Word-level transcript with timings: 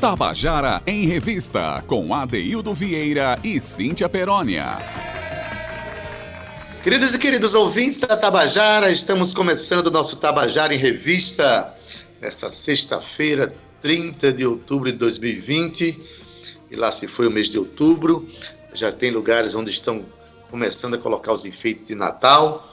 Tabajara 0.00 0.80
em 0.86 1.06
Revista, 1.06 1.82
com 1.84 2.14
Adeildo 2.14 2.72
Vieira 2.72 3.36
e 3.42 3.58
Cíntia 3.58 4.08
Perónia. 4.08 4.78
Queridos 6.84 7.14
e 7.14 7.18
queridos 7.18 7.52
ouvintes 7.52 7.98
da 7.98 8.16
Tabajara, 8.16 8.92
estamos 8.92 9.32
começando 9.32 9.90
nosso 9.90 10.18
Tabajara 10.18 10.72
em 10.72 10.78
Revista 10.78 11.74
nessa 12.20 12.48
sexta-feira, 12.48 13.52
30 13.82 14.32
de 14.32 14.46
outubro 14.46 14.92
de 14.92 14.96
2020. 14.98 16.00
E 16.70 16.76
lá 16.76 16.92
se 16.92 17.08
foi 17.08 17.26
o 17.26 17.30
mês 17.32 17.50
de 17.50 17.58
outubro. 17.58 18.24
Já 18.72 18.92
tem 18.92 19.10
lugares 19.10 19.56
onde 19.56 19.72
estão 19.72 20.06
começando 20.48 20.94
a 20.94 20.98
colocar 20.98 21.32
os 21.32 21.44
enfeites 21.44 21.82
de 21.82 21.96
Natal. 21.96 22.72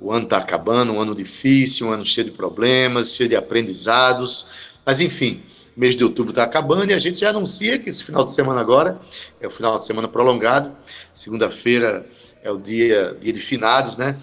O 0.00 0.10
ano 0.10 0.24
está 0.24 0.38
acabando, 0.38 0.94
um 0.94 1.00
ano 1.02 1.14
difícil, 1.14 1.88
um 1.88 1.90
ano 1.90 2.06
cheio 2.06 2.24
de 2.24 2.32
problemas, 2.32 3.14
cheio 3.14 3.28
de 3.28 3.36
aprendizados. 3.36 4.46
Mas 4.86 5.00
enfim, 5.00 5.42
mês 5.76 5.94
de 5.94 6.04
outubro 6.04 6.32
está 6.32 6.44
acabando 6.44 6.90
e 6.90 6.94
a 6.94 6.98
gente 6.98 7.18
já 7.18 7.30
anuncia 7.30 7.78
que 7.78 7.88
esse 7.88 8.04
final 8.04 8.24
de 8.24 8.30
semana 8.30 8.60
agora 8.60 9.00
é 9.40 9.46
o 9.46 9.50
final 9.50 9.78
de 9.78 9.84
semana 9.84 10.08
prolongado. 10.08 10.72
Segunda-feira 11.12 12.06
é 12.42 12.50
o 12.50 12.58
dia, 12.58 13.16
dia 13.20 13.32
de 13.32 13.40
finados, 13.40 13.96
né? 13.96 14.16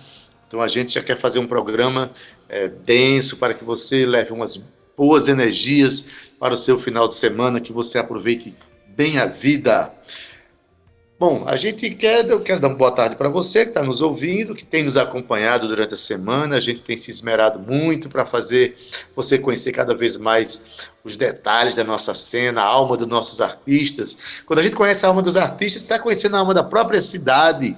Então 0.47 0.61
a 0.61 0.67
gente 0.67 0.93
já 0.93 1.01
quer 1.01 1.17
fazer 1.17 1.39
um 1.39 1.47
programa 1.47 2.11
é, 2.47 2.67
denso 2.67 3.37
para 3.37 3.53
que 3.53 3.63
você 3.63 4.05
leve 4.05 4.33
umas 4.33 4.61
boas 4.97 5.27
energias 5.27 6.05
para 6.39 6.53
o 6.53 6.57
seu 6.57 6.77
final 6.77 7.07
de 7.07 7.15
semana, 7.15 7.59
que 7.59 7.71
você 7.71 7.97
aproveite 7.97 8.53
bem 8.87 9.17
a 9.17 9.25
vida. 9.25 9.93
Bom, 11.19 11.43
a 11.45 11.57
gente 11.57 11.89
quer, 11.89 12.25
eu 12.29 12.39
quero 12.39 12.61
dar 12.61 12.69
uma 12.69 12.77
boa 12.77 12.93
tarde 12.93 13.17
para 13.17 13.27
você 13.27 13.65
que 13.65 13.71
está 13.71 13.83
nos 13.83 14.01
ouvindo, 14.01 14.55
que 14.55 14.63
tem 14.63 14.83
nos 14.83 14.95
acompanhado 14.95 15.67
durante 15.67 15.93
a 15.93 15.97
semana. 15.97 16.55
A 16.55 16.61
gente 16.61 16.81
tem 16.81 16.95
se 16.95 17.11
esmerado 17.11 17.59
muito 17.59 18.07
para 18.07 18.25
fazer 18.25 18.77
você 19.13 19.37
conhecer 19.37 19.73
cada 19.73 19.93
vez 19.93 20.15
mais 20.15 20.63
os 21.03 21.17
detalhes 21.17 21.75
da 21.75 21.83
nossa 21.83 22.13
cena, 22.13 22.61
a 22.61 22.65
alma 22.65 22.95
dos 22.95 23.05
nossos 23.05 23.41
artistas. 23.41 24.17
Quando 24.45 24.59
a 24.59 24.63
gente 24.63 24.77
conhece 24.77 25.05
a 25.05 25.09
alma 25.09 25.21
dos 25.21 25.35
artistas, 25.35 25.81
está 25.81 25.99
conhecendo 25.99 26.37
a 26.37 26.39
alma 26.39 26.53
da 26.53 26.63
própria 26.63 27.01
cidade, 27.01 27.75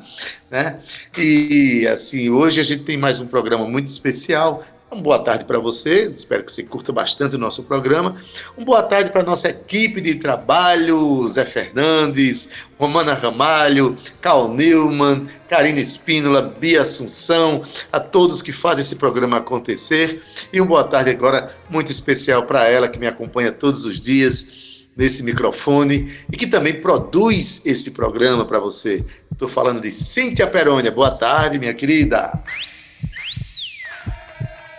né? 0.52 0.80
E 1.18 1.88
assim, 1.88 2.30
hoje 2.30 2.60
a 2.60 2.64
gente 2.64 2.84
tem 2.84 2.96
mais 2.96 3.20
um 3.20 3.26
programa 3.26 3.66
muito 3.66 3.88
especial. 3.88 4.64
Uma 4.92 5.02
boa 5.02 5.20
tarde 5.20 5.46
para 5.46 5.58
você, 5.58 6.04
espero 6.12 6.44
que 6.44 6.52
você 6.52 6.64
curta 6.64 6.92
bastante 6.92 7.38
o 7.38 7.40
nosso 7.40 7.64
programa. 7.64 8.18
Uma 8.58 8.66
boa 8.66 8.84
tarde 8.84 9.10
para 9.10 9.22
a 9.22 9.26
nossa 9.26 9.48
equipe 9.48 10.02
de 10.02 10.16
trabalho, 10.16 11.30
Zé 11.30 11.46
Fernandes, 11.46 12.50
Romana 12.78 13.14
Ramalho, 13.14 13.98
Cal 14.20 14.54
Newman, 14.54 15.28
Karina 15.48 15.80
Espínola, 15.80 16.42
Bia 16.42 16.82
Assunção, 16.82 17.64
a 17.90 18.02
todos 18.02 18.42
que 18.42 18.52
fazem 18.52 18.82
esse 18.82 18.98
programa 18.98 19.38
acontecer. 19.38 20.22
E 20.52 20.60
uma 20.60 20.68
boa 20.68 20.84
tarde 20.84 21.12
agora 21.12 21.56
muito 21.70 21.90
especial 21.90 22.46
para 22.46 22.68
ela, 22.68 22.90
que 22.90 23.00
me 23.00 23.08
acompanha 23.08 23.54
todos 23.54 23.86
os 23.86 23.98
dias 23.98 24.84
nesse 24.98 25.24
microfone 25.24 26.12
e 26.30 26.36
que 26.36 26.46
também 26.46 26.82
produz 26.82 27.62
esse 27.64 27.92
programa 27.92 28.44
para 28.44 28.60
você. 28.60 29.06
Estou 29.32 29.48
falando 29.48 29.82
de 29.82 29.90
Cíntia 29.90 30.48
Perônia. 30.48 30.92
Boa 30.92 31.12
tarde, 31.12 31.58
minha 31.58 31.74
querida. 31.74 32.44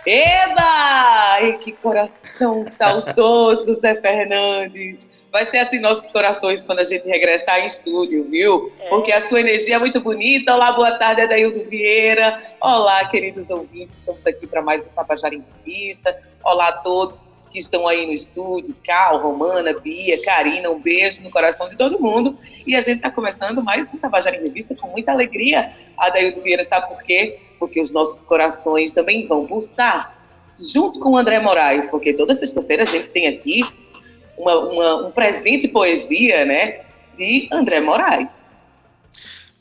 Eba! 0.05 1.41
E 1.41 1.57
que 1.57 1.71
coração 1.71 2.65
saudoso, 2.65 3.73
Zé 3.73 3.95
Fernandes. 3.95 5.07
Vai 5.31 5.45
ser 5.47 5.57
assim 5.59 5.79
nossos 5.79 6.11
corações 6.11 6.61
quando 6.61 6.79
a 6.79 6.83
gente 6.83 7.07
regressar 7.07 7.59
em 7.59 7.65
estúdio, 7.65 8.23
viu? 8.25 8.71
É. 8.79 8.89
Porque 8.89 9.11
a 9.11 9.19
sua 9.19 9.39
energia 9.39 9.77
é 9.77 9.79
muito 9.79 9.99
bonita. 9.99 10.53
Olá, 10.53 10.71
boa 10.73 10.91
tarde, 10.91 11.21
Adaildo 11.21 11.59
Vieira. 11.69 12.37
Olá, 12.61 13.07
queridos 13.07 13.49
ouvintes. 13.49 13.97
Estamos 13.97 14.27
aqui 14.27 14.45
para 14.45 14.61
mais 14.61 14.85
um 14.85 14.89
Tabajara 14.89 15.33
em 15.33 15.43
Revista. 15.65 16.15
Olá 16.43 16.67
a 16.67 16.73
todos 16.73 17.31
que 17.53 17.59
estão 17.59 17.87
aí 17.87 18.05
no 18.05 18.11
estúdio, 18.11 18.75
Cal, 18.83 19.21
Romana, 19.21 19.79
Bia, 19.79 20.21
Karina, 20.21 20.69
um 20.69 20.79
beijo 20.79 21.23
no 21.23 21.29
coração 21.29 21.69
de 21.69 21.77
todo 21.77 21.99
mundo. 21.99 22.37
E 22.67 22.75
a 22.75 22.81
gente 22.81 22.97
está 22.97 23.09
começando 23.09 23.63
mais 23.63 23.93
um 23.93 23.97
Tabajara 23.97 24.35
em 24.35 24.43
Revista 24.43 24.75
com 24.75 24.87
muita 24.87 25.11
alegria. 25.11 25.71
Adaildo 25.97 26.41
Vieira, 26.41 26.63
sabe 26.63 26.87
por 26.87 27.01
quê? 27.03 27.39
porque 27.63 27.79
os 27.79 27.91
nossos 27.91 28.25
corações 28.25 28.91
também 28.91 29.25
vão 29.25 29.47
pulsar, 29.47 30.21
junto 30.59 30.99
com 30.99 31.11
o 31.11 31.17
André 31.17 31.39
Moraes, 31.39 31.87
porque 31.89 32.13
toda 32.13 32.33
sexta-feira 32.33 32.83
a 32.83 32.85
gente 32.85 33.09
tem 33.09 33.25
aqui 33.27 33.63
uma, 34.37 34.57
uma, 34.59 35.07
um 35.07 35.11
presente 35.11 35.69
poesia, 35.69 36.43
né, 36.43 36.81
de 37.15 37.47
André 37.53 37.79
Moraes. 37.79 38.51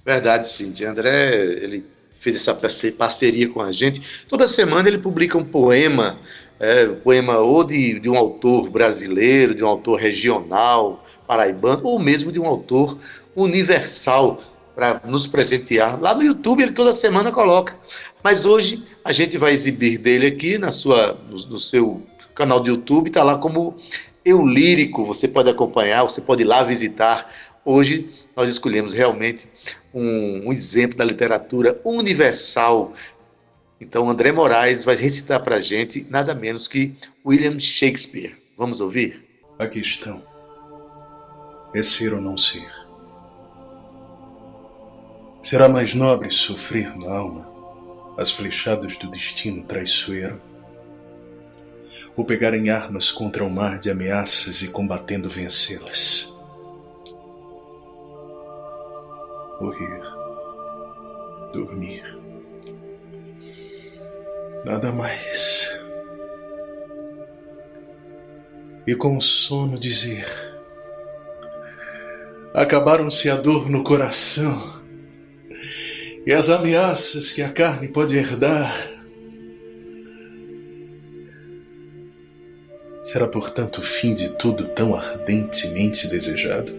Verdade, 0.05 0.49
Cintia. 0.49 0.91
André, 0.91 1.33
ele 1.63 1.87
fez 2.19 2.35
essa 2.35 2.53
parceria 2.99 3.49
com 3.49 3.61
a 3.61 3.71
gente. 3.71 4.25
Toda 4.29 4.49
semana 4.49 4.89
ele 4.89 4.99
publica 4.99 5.39
um 5.39 5.45
poema, 5.45 6.19
é, 6.63 6.87
poema 6.87 7.39
ou 7.39 7.65
de, 7.65 7.99
de 7.99 8.09
um 8.09 8.17
autor 8.17 8.71
brasileiro, 8.71 9.53
de 9.53 9.65
um 9.65 9.67
autor 9.67 9.99
regional, 9.99 11.05
paraibano, 11.27 11.83
ou 11.89 11.99
mesmo 11.99 12.31
de 12.31 12.39
um 12.39 12.47
autor 12.47 12.97
universal 13.35 14.41
para 14.73 15.01
nos 15.05 15.27
presentear. 15.27 16.01
Lá 16.01 16.15
no 16.15 16.23
YouTube 16.23 16.63
ele 16.63 16.71
toda 16.71 16.93
semana 16.93 17.33
coloca. 17.33 17.77
Mas 18.23 18.45
hoje 18.45 18.85
a 19.05 19.13
gente 19.13 19.37
vai 19.37 19.53
exibir 19.53 19.99
dele 19.99 20.29
aqui 20.29 20.57
na 20.57 20.71
sua, 20.71 21.19
no, 21.29 21.37
no 21.49 21.59
seu 21.59 22.01
canal 22.33 22.61
do 22.61 22.71
YouTube, 22.71 23.09
está 23.09 23.25
lá 23.25 23.37
como 23.39 23.77
Eu 24.25 24.47
Lírico. 24.47 25.05
Você 25.05 25.27
pode 25.27 25.51
acompanhar, 25.51 26.05
você 26.05 26.21
pode 26.21 26.43
ir 26.43 26.47
lá 26.47 26.63
visitar. 26.63 27.29
Hoje 27.65 28.09
nós 28.37 28.49
escolhemos 28.49 28.95
realmente 28.95 29.49
um, 29.93 30.45
um 30.47 30.53
exemplo 30.53 30.97
da 30.97 31.05
literatura 31.05 31.81
universal. 31.85 32.93
Então 33.83 34.09
André 34.09 34.31
Moraes 34.31 34.85
vai 34.85 34.95
recitar 34.95 35.43
para 35.43 35.57
a 35.57 35.61
gente 35.61 36.07
nada 36.09 36.37
menos 36.37 36.69
que 36.69 36.95
William 37.27 37.59
Shakespeare. 37.59 38.37
Vamos 38.57 38.81
ouvir? 38.81 39.29
A 39.59 39.67
questão 39.67 40.23
é 41.75 41.83
ser 41.83 42.15
ou 42.15 42.21
não 42.21 42.39
ser. 42.39 42.71
Será 45.43 45.69
mais 45.69 45.95
nobre 45.95 46.31
sofrer 46.31 46.97
na 46.97 47.13
alma 47.13 47.51
as 48.17 48.31
flechadas 48.31 48.97
do 48.97 49.11
destino 49.11 49.65
traiçoeiro? 49.65 50.41
Ou 52.17 52.25
pegar 52.25 52.55
em 52.55 52.71
armas 52.71 53.11
contra 53.11 53.43
o 53.45 53.51
mar 53.51 53.81
de 53.81 53.91
ameaças 53.91 54.63
e 54.63 54.69
combatendo 54.69 55.29
vencê-las? 55.29 56.33
Morrer, 59.61 60.03
dormir, 61.53 62.22
nada 64.65 64.93
mais. 64.93 65.71
E 68.87 68.95
com 68.95 69.17
o 69.17 69.23
sono 69.23 69.79
dizer: 69.79 70.27
Acabaram-se 72.55 73.31
a 73.31 73.37
dor 73.37 73.71
no 73.71 73.83
coração 73.83 74.83
e 76.27 76.33
as 76.33 76.51
ameaças 76.51 77.33
que 77.33 77.43
a 77.43 77.49
carne 77.49 77.89
pode 77.89 78.17
herdar. 78.17 78.75
Será, 83.05 83.27
portanto, 83.27 83.79
o 83.79 83.83
fim 83.83 84.15
de 84.15 84.31
tudo 84.37 84.69
tão 84.69 84.95
ardentemente 84.95 86.09
desejado? 86.09 86.73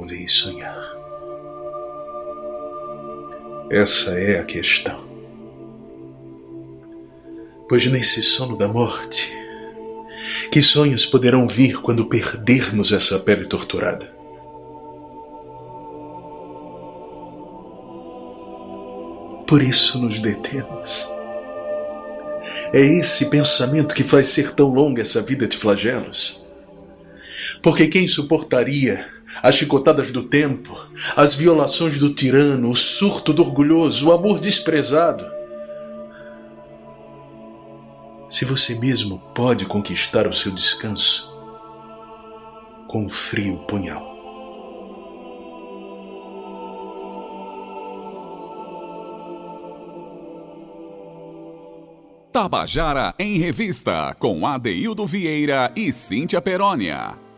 Talvez 0.00 0.32
sonhar. 0.32 0.96
Essa 3.70 4.18
é 4.18 4.40
a 4.40 4.44
questão. 4.44 4.98
Pois 7.68 7.86
nesse 7.86 8.22
sono 8.22 8.56
da 8.56 8.66
morte, 8.66 9.30
que 10.50 10.62
sonhos 10.62 11.04
poderão 11.04 11.46
vir 11.46 11.80
quando 11.82 12.06
perdermos 12.06 12.92
essa 12.92 13.18
pele 13.18 13.46
torturada? 13.46 14.06
Por 19.46 19.62
isso 19.62 20.00
nos 20.00 20.18
detemos. 20.18 21.08
É 22.72 22.80
esse 22.80 23.28
pensamento 23.28 23.94
que 23.94 24.02
faz 24.02 24.28
ser 24.28 24.54
tão 24.54 24.68
longa 24.68 25.02
essa 25.02 25.20
vida 25.20 25.46
de 25.46 25.56
flagelos. 25.56 26.42
Porque 27.62 27.88
quem 27.88 28.08
suportaria 28.08 29.19
as 29.42 29.54
chicotadas 29.54 30.10
do 30.10 30.22
tempo, 30.22 30.78
as 31.16 31.34
violações 31.34 31.98
do 31.98 32.12
tirano, 32.12 32.70
o 32.70 32.76
surto 32.76 33.32
do 33.32 33.42
orgulhoso, 33.42 34.08
o 34.08 34.12
amor 34.12 34.40
desprezado? 34.40 35.40
se 38.30 38.44
você 38.44 38.78
mesmo 38.78 39.18
pode 39.34 39.66
conquistar 39.66 40.26
o 40.26 40.32
seu 40.32 40.52
descanso 40.52 41.36
com 42.86 43.04
um 43.04 43.08
frio 43.08 43.58
punhal. 43.66 44.08
Tabajara 52.32 53.12
em 53.18 53.38
Revista, 53.38 54.14
com 54.18 54.46
Adeildo 54.46 55.04
Vieira 55.04 55.72
e 55.74 55.92
Cíntia 55.92 56.40
Perónia. 56.40 57.29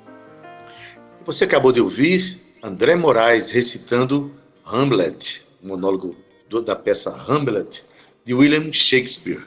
Você 1.25 1.45
acabou 1.45 1.71
de 1.71 1.81
ouvir 1.81 2.41
André 2.61 2.97
Moraes 2.97 3.53
recitando 3.53 4.29
Hamlet, 4.65 5.43
monólogo 5.63 6.17
do, 6.49 6.61
da 6.61 6.75
peça 6.75 7.15
Hamlet, 7.29 7.85
de 8.25 8.35
William 8.35 8.73
Shakespeare. 8.73 9.41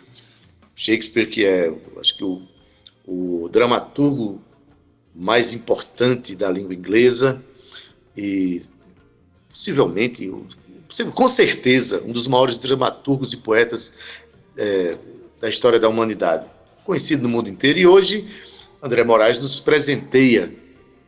Shakespeare, 0.74 1.27
que 1.27 1.45
é, 1.45 1.74
acho 2.00 2.16
que 2.16 2.24
o, 2.24 2.42
o 3.06 3.50
dramaturgo 3.50 4.42
mais 5.13 5.54
importante 5.54 6.33
da 6.33 6.50
língua 6.50 6.74
inglesa 6.74 7.44
e 8.16 8.62
possivelmente, 9.50 10.33
com 11.13 11.28
certeza, 11.28 12.01
um 12.06 12.13
dos 12.13 12.25
maiores 12.25 12.57
dramaturgos 12.57 13.33
e 13.33 13.38
poetas 13.38 13.94
é, 14.57 14.98
da 15.42 15.50
história 15.50 15.80
da 15.80 15.89
humanidade, 15.89 16.50
conhecido 16.86 17.24
no 17.24 17.30
mundo 17.30 17.50
inteiro. 17.50 17.80
E 17.80 17.86
hoje, 17.86 18.25
André 18.81 19.04
Moraes 19.04 19.39
nos 19.39 19.60
presenteia 19.60 20.63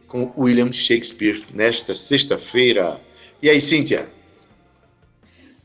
com 0.07 0.31
William 0.37 0.71
Shakespeare 0.71 1.43
nesta 1.53 1.93
sexta-feira. 1.93 3.01
E 3.41 3.49
aí, 3.49 3.59
Cíntia? 3.59 4.07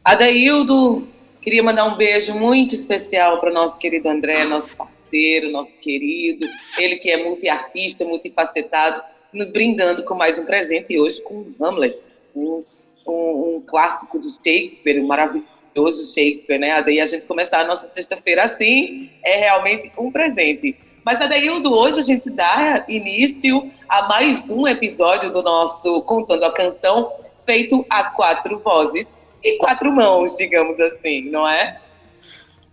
Adaildo, 0.04 1.08
queria 1.40 1.62
mandar 1.62 1.84
um 1.84 1.96
beijo 1.96 2.34
muito 2.34 2.74
especial 2.74 3.38
para 3.38 3.50
o 3.50 3.54
nosso 3.54 3.78
querido 3.78 4.08
André, 4.08 4.44
nosso 4.44 4.76
parceiro, 4.76 5.50
nosso 5.50 5.78
querido, 5.78 6.46
ele 6.76 6.96
que 6.96 7.10
é 7.10 7.22
multiartista, 7.22 8.04
multifacetado, 8.04 9.02
nos 9.32 9.50
brindando 9.50 10.04
com 10.04 10.14
mais 10.14 10.38
um 10.38 10.44
presente 10.44 10.92
e 10.92 11.00
hoje 11.00 11.22
com 11.22 11.46
Hamlet, 11.62 12.00
um, 12.34 12.64
um, 13.06 13.56
um 13.56 13.64
clássico 13.66 14.18
de 14.18 14.28
Shakespeare, 14.28 15.00
um 15.00 15.06
maravilhoso 15.06 16.12
Shakespeare, 16.12 16.58
né? 16.58 16.82
Daí 16.82 17.00
a 17.00 17.06
gente 17.06 17.24
começar 17.24 17.60
a 17.60 17.64
nossa 17.64 17.86
sexta-feira 17.86 18.42
assim 18.42 19.10
é 19.24 19.36
realmente 19.36 19.90
um 19.96 20.10
presente. 20.10 20.76
Mas, 21.04 21.20
Adaildo, 21.20 21.72
hoje 21.72 21.98
a 21.98 22.02
gente 22.02 22.30
dá 22.30 22.84
início 22.88 23.68
a 23.88 24.06
mais 24.06 24.50
um 24.50 24.68
episódio 24.68 25.30
do 25.30 25.42
nosso 25.42 26.00
Contando 26.02 26.44
a 26.44 26.52
Canção, 26.52 27.10
feito 27.44 27.84
a 27.90 28.04
quatro 28.04 28.60
vozes 28.60 29.18
e 29.42 29.56
quatro 29.58 29.92
mãos, 29.92 30.36
digamos 30.36 30.78
assim, 30.78 31.28
não 31.28 31.48
é? 31.48 31.80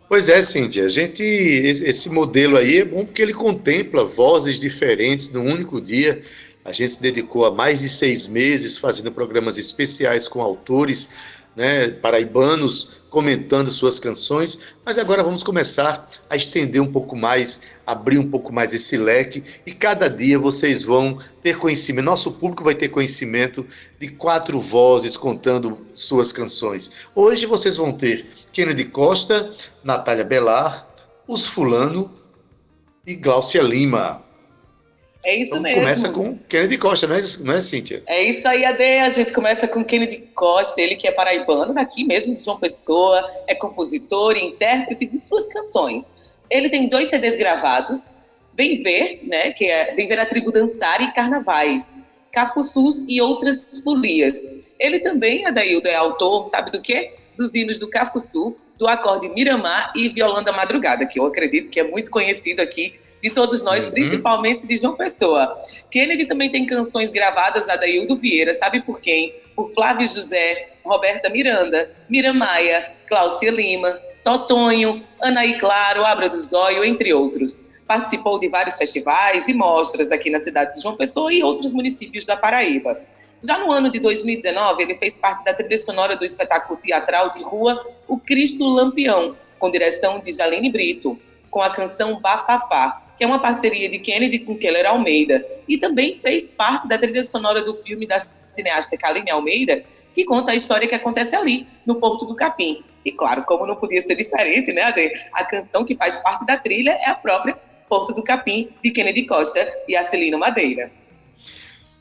Pois 0.07 0.29
é, 0.29 0.43
Cíntia. 0.43 0.85
A 0.85 0.89
gente, 0.89 1.23
esse 1.23 2.07
modelo 2.09 2.57
aí 2.57 2.77
é 2.77 2.85
bom 2.85 3.03
porque 3.03 3.21
ele 3.21 3.33
contempla 3.33 4.05
vozes 4.05 4.59
diferentes 4.59 5.31
num 5.31 5.51
único 5.51 5.81
dia. 5.81 6.21
A 6.63 6.71
gente 6.71 6.93
se 6.93 7.01
dedicou 7.01 7.45
a 7.45 7.51
mais 7.51 7.79
de 7.79 7.89
seis 7.89 8.27
meses 8.27 8.77
fazendo 8.77 9.11
programas 9.11 9.57
especiais 9.57 10.27
com 10.27 10.39
autores 10.39 11.09
né, 11.55 11.89
paraibanos 11.89 12.99
comentando 13.09 13.71
suas 13.71 13.99
canções, 13.99 14.59
mas 14.85 14.97
agora 14.97 15.23
vamos 15.23 15.43
começar 15.43 16.07
a 16.29 16.35
estender 16.35 16.81
um 16.81 16.91
pouco 16.91 17.15
mais, 17.15 17.61
abrir 17.85 18.19
um 18.19 18.29
pouco 18.29 18.53
mais 18.53 18.73
esse 18.73 18.95
leque 18.97 19.43
e 19.65 19.71
cada 19.73 20.07
dia 20.07 20.37
vocês 20.37 20.83
vão 20.83 21.17
ter 21.41 21.57
conhecimento, 21.57 22.05
nosso 22.05 22.31
público 22.31 22.63
vai 22.63 22.75
ter 22.75 22.89
conhecimento 22.89 23.65
de 23.99 24.09
quatro 24.09 24.59
vozes 24.59 25.17
contando 25.17 25.85
suas 25.95 26.31
canções. 26.31 26.91
Hoje 27.15 27.45
vocês 27.45 27.77
vão 27.77 27.91
ter 27.91 28.25
Kennedy 28.53 28.85
Costa, 28.85 29.51
Natália 29.83 30.23
Belar, 30.23 30.87
Os 31.27 31.47
Fulano 31.47 32.11
e 33.05 33.15
Glaucia 33.15 33.63
Lima. 33.63 34.28
É 35.29 35.35
isso 35.35 35.51
então, 35.51 35.61
mesmo. 35.61 35.81
Começa 35.81 36.09
com 36.09 36.35
Kennedy 36.49 36.75
Costa, 36.79 37.05
não 37.05 37.15
é, 37.15 37.21
não 37.41 37.53
é, 37.53 37.61
Cíntia? 37.61 38.01
É 38.07 38.23
isso 38.23 38.47
aí, 38.47 38.65
Ade. 38.65 38.81
A 38.81 39.09
gente 39.09 39.31
começa 39.31 39.67
com 39.67 39.85
Kennedy 39.85 40.27
Costa, 40.33 40.81
ele 40.81 40.95
que 40.95 41.07
é 41.07 41.11
paraibano, 41.11 41.71
daqui 41.71 42.03
mesmo 42.03 42.33
de 42.33 42.43
João 42.43 42.57
Pessoa, 42.57 43.29
é 43.45 43.53
compositor 43.53 44.35
e 44.35 44.43
intérprete 44.43 45.05
de 45.05 45.19
suas 45.19 45.47
canções. 45.47 46.11
Ele 46.49 46.67
tem 46.67 46.89
dois 46.89 47.09
CDs 47.09 47.35
gravados, 47.35 48.09
Vem 48.55 48.81
Ver, 48.81 49.19
né, 49.21 49.51
que 49.51 49.65
é 49.65 49.93
Vem 49.93 50.07
Ver 50.07 50.19
a 50.19 50.25
Tribo 50.25 50.51
Dançar 50.51 50.99
e 50.99 51.13
Carnavais, 51.13 51.99
Cafuçus 52.31 53.05
e 53.07 53.21
outras 53.21 53.63
folias. 53.83 54.49
Ele 54.79 54.97
também, 54.97 55.45
Adaildo, 55.45 55.87
é 55.87 55.93
autor, 55.93 56.43
sabe 56.43 56.71
do 56.71 56.81
quê? 56.81 57.13
Dos 57.37 57.53
hinos 57.53 57.77
do 57.77 57.87
Cafuçu, 57.87 58.57
do 58.79 58.87
acorde 58.87 59.29
Miramar 59.29 59.93
e 59.95 60.09
Violão 60.09 60.41
da 60.41 60.51
Madrugada, 60.51 61.05
que 61.05 61.19
eu 61.19 61.27
acredito 61.27 61.69
que 61.69 61.79
é 61.79 61.83
muito 61.83 62.09
conhecido 62.09 62.61
aqui 62.61 62.99
de 63.21 63.29
todos 63.29 63.61
nós, 63.63 63.85
uhum. 63.85 63.91
principalmente 63.91 64.65
de 64.65 64.77
João 64.77 64.95
Pessoa. 64.95 65.55
Kennedy 65.91 66.25
também 66.25 66.49
tem 66.49 66.65
canções 66.65 67.11
gravadas 67.11 67.69
a 67.69 67.75
Daildo 67.75 68.15
Vieira, 68.15 68.53
sabe 68.53 68.81
por 68.81 68.99
quem? 69.01 69.33
Por 69.55 69.73
Flávio 69.73 70.07
José, 70.07 70.69
Roberta 70.85 71.29
Miranda, 71.29 71.91
Mira 72.09 72.33
Maia, 72.33 72.93
Cláudia 73.07 73.51
Lima, 73.51 73.99
Totonho, 74.23 75.03
Anaí 75.21 75.57
Claro, 75.57 76.05
Abra 76.05 76.29
do 76.29 76.39
Zóio, 76.39 76.83
entre 76.83 77.13
outros. 77.13 77.67
Participou 77.87 78.37
de 78.37 78.47
vários 78.47 78.77
festivais 78.77 79.47
e 79.47 79.53
mostras 79.53 80.11
aqui 80.11 80.29
na 80.29 80.39
cidade 80.39 80.75
de 80.75 80.81
João 80.81 80.95
Pessoa 80.95 81.33
e 81.33 81.43
outros 81.43 81.71
municípios 81.71 82.25
da 82.25 82.37
Paraíba. 82.37 82.99
Já 83.41 83.57
no 83.57 83.71
ano 83.71 83.89
de 83.89 83.99
2019, 83.99 84.83
ele 84.83 84.95
fez 84.95 85.17
parte 85.17 85.43
da 85.43 85.53
trilha 85.53 85.77
sonora 85.77 86.15
do 86.15 86.25
espetáculo 86.25 86.77
teatral 86.79 87.29
de 87.29 87.41
rua 87.41 87.81
O 88.07 88.17
Cristo 88.17 88.65
Lampião, 88.65 89.35
com 89.57 89.71
direção 89.71 90.19
de 90.19 90.31
Jaline 90.33 90.69
Brito, 90.69 91.17
com 91.49 91.61
a 91.61 91.69
canção 91.69 92.19
Bafafá, 92.19 93.01
que 93.19 93.23
é 93.25 93.27
uma 93.27 93.39
parceria 93.39 93.89
de 93.89 93.99
Kennedy 93.99 94.39
com 94.39 94.57
Keller 94.57 94.85
Almeida, 94.85 95.45
e 95.67 95.77
também 95.77 96.15
fez 96.15 96.47
parte 96.47 96.87
da 96.87 96.97
trilha 96.97 97.21
sonora 97.21 97.61
do 97.61 97.73
filme 97.73 98.07
da 98.07 98.17
cineasta 98.49 98.97
Kaline 98.97 99.29
Almeida, 99.29 99.83
que 100.13 100.23
conta 100.23 100.53
a 100.53 100.55
história 100.55 100.87
que 100.87 100.95
acontece 100.95 101.35
ali, 101.35 101.67
no 101.85 101.95
Porto 101.95 102.25
do 102.25 102.33
Capim. 102.33 102.81
E 103.03 103.11
claro, 103.11 103.43
como 103.43 103.67
não 103.67 103.75
podia 103.75 104.01
ser 104.01 104.15
diferente, 104.15 104.71
né, 104.71 104.83
Ade? 104.83 105.11
A 105.33 105.43
canção 105.43 105.83
que 105.83 105.97
faz 105.97 106.17
parte 106.19 106.45
da 106.45 106.55
trilha 106.55 106.91
é 106.91 107.09
a 107.09 107.15
própria 107.15 107.59
Porto 107.89 108.13
do 108.13 108.23
Capim, 108.23 108.69
de 108.81 108.89
Kennedy 108.89 109.25
Costa 109.25 109.69
e 109.85 109.97
Acelino 109.97 110.39
Madeira. 110.39 110.89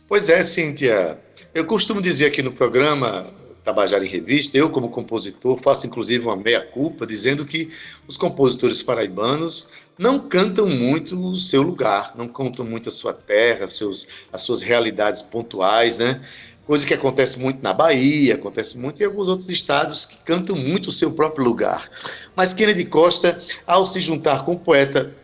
Pois 0.06 0.28
é, 0.28 0.44
Cíntia. 0.44 1.18
Eu 1.52 1.66
costumo 1.66 2.00
dizer 2.00 2.26
aqui 2.26 2.42
no 2.42 2.52
programa 2.52 3.26
Tabajara 3.68 4.02
em 4.02 4.08
Revista, 4.08 4.56
eu 4.56 4.70
como 4.70 4.88
compositor 4.88 5.60
faço 5.60 5.86
inclusive 5.86 6.24
uma 6.24 6.36
meia-culpa, 6.36 7.06
dizendo 7.06 7.44
que 7.44 7.68
os 8.06 8.16
compositores 8.16 8.82
paraibanos 8.82 9.68
não 9.98 10.26
cantam 10.26 10.66
muito 10.66 11.14
o 11.14 11.36
seu 11.36 11.60
lugar, 11.60 12.14
não 12.16 12.26
contam 12.26 12.64
muito 12.64 12.88
a 12.88 12.92
sua 12.92 13.12
terra, 13.12 13.68
seus, 13.68 14.08
as 14.32 14.40
suas 14.40 14.62
realidades 14.62 15.20
pontuais, 15.20 15.98
né? 15.98 16.22
Coisa 16.64 16.86
que 16.86 16.94
acontece 16.94 17.38
muito 17.38 17.62
na 17.62 17.74
Bahia, 17.74 18.36
acontece 18.36 18.78
muito 18.78 19.02
em 19.02 19.04
alguns 19.04 19.28
outros 19.28 19.50
estados 19.50 20.06
que 20.06 20.16
cantam 20.24 20.56
muito 20.56 20.88
o 20.88 20.92
seu 20.92 21.12
próprio 21.12 21.44
lugar. 21.44 21.90
Mas 22.34 22.54
Kennedy 22.54 22.86
Costa, 22.86 23.38
ao 23.66 23.84
se 23.84 24.00
juntar 24.00 24.46
com 24.46 24.52
o 24.52 24.58
poeta 24.58 25.14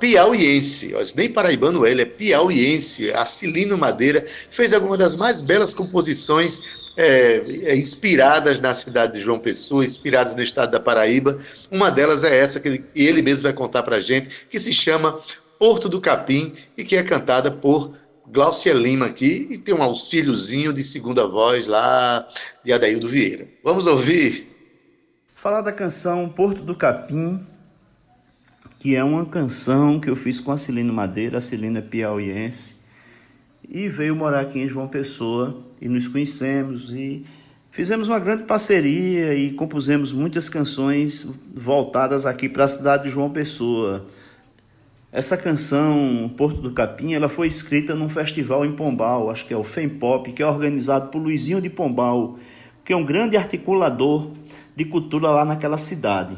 piauiense, 0.00 0.94
nem 1.16 1.30
paraibano 1.30 1.86
ele, 1.86 2.02
é 2.02 2.04
piauiense, 2.04 3.12
Acilino 3.12 3.76
Madeira, 3.76 4.24
fez 4.50 4.72
algumas 4.72 4.98
das 4.98 5.16
mais 5.16 5.42
belas 5.42 5.74
composições 5.74 6.62
é, 6.96 7.44
é, 7.64 7.76
inspiradas 7.76 8.60
na 8.60 8.74
cidade 8.74 9.14
de 9.14 9.20
João 9.20 9.38
Pessoa, 9.38 9.84
inspiradas 9.84 10.34
no 10.34 10.42
estado 10.42 10.72
da 10.72 10.80
Paraíba. 10.80 11.38
Uma 11.70 11.90
delas 11.90 12.24
é 12.24 12.36
essa 12.36 12.58
que 12.58 12.82
ele 12.94 13.22
mesmo 13.22 13.44
vai 13.44 13.52
contar 13.52 13.82
para 13.82 14.00
gente, 14.00 14.46
que 14.50 14.58
se 14.58 14.72
chama 14.72 15.20
Porto 15.58 15.88
do 15.88 16.00
Capim 16.00 16.54
e 16.76 16.82
que 16.82 16.96
é 16.96 17.02
cantada 17.02 17.50
por 17.50 17.92
Glaucia 18.26 18.74
Lima 18.74 19.06
aqui 19.06 19.46
e 19.50 19.58
tem 19.58 19.74
um 19.74 19.82
auxíliozinho 19.82 20.72
de 20.72 20.82
segunda 20.82 21.26
voz 21.26 21.66
lá 21.66 22.26
de 22.64 22.72
Adaildo 22.72 23.08
Vieira. 23.08 23.46
Vamos 23.62 23.86
ouvir? 23.86 24.48
Falar 25.34 25.60
da 25.60 25.72
canção 25.72 26.28
Porto 26.28 26.62
do 26.62 26.74
Capim, 26.74 27.46
que 28.78 28.94
é 28.94 29.02
uma 29.02 29.26
canção 29.26 29.98
que 29.98 30.08
eu 30.08 30.14
fiz 30.14 30.40
com 30.40 30.52
a 30.52 30.56
Celina 30.56 30.92
Madeira, 30.92 31.38
a 31.38 31.40
Celina 31.40 31.80
é 31.80 31.82
piauiense, 31.82 32.76
e 33.68 33.88
veio 33.88 34.14
morar 34.14 34.40
aqui 34.40 34.60
em 34.60 34.68
João 34.68 34.86
Pessoa 34.86 35.58
e 35.80 35.88
nos 35.88 36.06
conhecemos 36.06 36.94
e 36.94 37.26
fizemos 37.72 38.08
uma 38.08 38.18
grande 38.18 38.44
parceria 38.44 39.34
e 39.34 39.52
compusemos 39.52 40.12
muitas 40.12 40.48
canções 40.48 41.28
voltadas 41.54 42.24
aqui 42.24 42.48
para 42.48 42.64
a 42.64 42.68
cidade 42.68 43.04
de 43.04 43.10
João 43.10 43.30
Pessoa. 43.30 44.06
Essa 45.10 45.36
canção, 45.36 46.30
Porto 46.36 46.60
do 46.60 46.70
Capim, 46.70 47.14
ela 47.14 47.28
foi 47.28 47.48
escrita 47.48 47.94
num 47.94 48.08
festival 48.08 48.64
em 48.64 48.72
Pombal, 48.72 49.30
acho 49.30 49.46
que 49.46 49.54
é 49.54 49.56
o 49.56 49.64
FEMPOP, 49.64 50.32
que 50.32 50.42
é 50.42 50.46
organizado 50.46 51.08
por 51.08 51.18
Luizinho 51.18 51.60
de 51.60 51.68
Pombal, 51.68 52.38
que 52.84 52.92
é 52.92 52.96
um 52.96 53.04
grande 53.04 53.36
articulador 53.36 54.30
de 54.76 54.84
cultura 54.84 55.30
lá 55.30 55.44
naquela 55.44 55.76
cidade. 55.76 56.36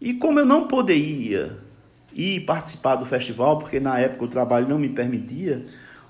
E 0.00 0.14
como 0.14 0.38
eu 0.38 0.46
não 0.46 0.66
poderia 0.66 1.56
ir 2.14 2.40
participar 2.40 2.96
do 2.96 3.06
festival, 3.06 3.58
porque 3.58 3.78
na 3.78 3.98
época 3.98 4.24
o 4.24 4.28
trabalho 4.28 4.68
não 4.68 4.78
me 4.78 4.88
permitia, 4.88 5.64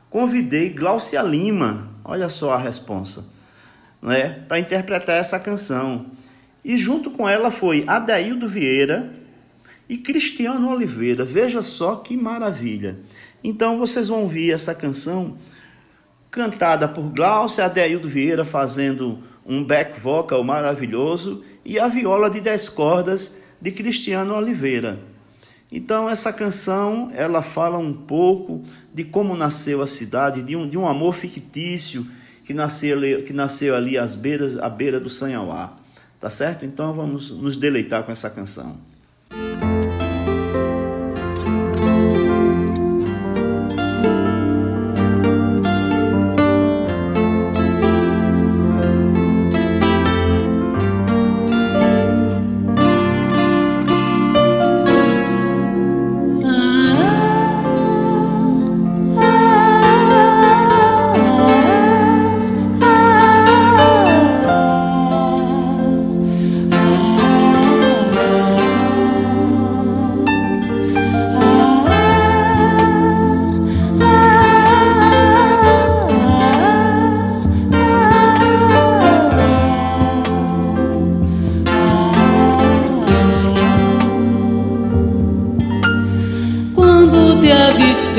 convidei 0.09 0.71
Glaucia 0.71 1.23
Lima, 1.23 1.89
olha 2.05 2.29
só 2.29 2.55
a 2.55 2.59
responsa, 2.59 3.27
né, 4.01 4.45
para 4.49 4.61
interpretar 4.61 5.17
essa 5.17 5.39
canção. 5.39 6.07
E 6.65 6.77
junto 6.77 7.11
com 7.11 7.29
ela 7.29 7.51
foi 7.51 7.85
Adaildo 7.87 8.49
Vieira 8.49 9.11
e 9.89 9.97
Cristiano 9.97 10.71
Oliveira. 10.71 11.25
Veja 11.25 11.63
só 11.63 11.97
que 11.97 12.17
maravilha. 12.17 12.97
Então 13.43 13.79
vocês 13.79 14.09
vão 14.09 14.23
ouvir 14.23 14.53
essa 14.53 14.75
canção 14.75 15.39
cantada 16.31 16.87
por 16.87 17.05
Glaucia 17.13 17.65
Adaildo 17.65 18.09
Vieira 18.09 18.45
fazendo 18.45 19.19
um 19.45 19.65
back 19.65 19.99
vocal 19.99 20.45
maravilhoso 20.45 21.43
e 21.65 21.79
a 21.79 21.89
viola 21.89 22.31
de 22.31 22.41
10 22.41 22.69
cordas 22.69 23.41
de 23.61 23.71
Cristiano 23.71 24.35
Oliveira. 24.35 24.99
Então 25.71 26.09
essa 26.09 26.33
canção 26.33 27.11
ela 27.15 27.43
fala 27.43 27.79
um 27.79 27.93
pouco 27.93 28.65
de 28.93 29.05
como 29.05 29.37
nasceu 29.37 29.83
a 29.83 29.87
cidade, 29.87 30.43
de 30.43 30.57
um, 30.57 30.69
de 30.69 30.77
um 30.77 30.89
amor 30.89 31.15
fictício 31.15 32.07
que 32.45 32.53
nasceu, 32.53 33.23
que 33.25 33.33
nasceu 33.33 33.77
ali 33.77 33.97
às 33.97 34.15
beiras, 34.15 34.59
à 34.59 34.69
beira 34.69 34.99
do 34.99 35.09
Sanhauá. 35.09 35.77
Tá 36.21 36.29
certo? 36.29 36.67
Então 36.67 36.93
vamos 36.93 37.31
nos 37.31 37.57
deleitar 37.57 38.03
com 38.03 38.13
essa 38.13 38.29
canção. 38.29 38.77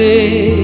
day 0.01 0.60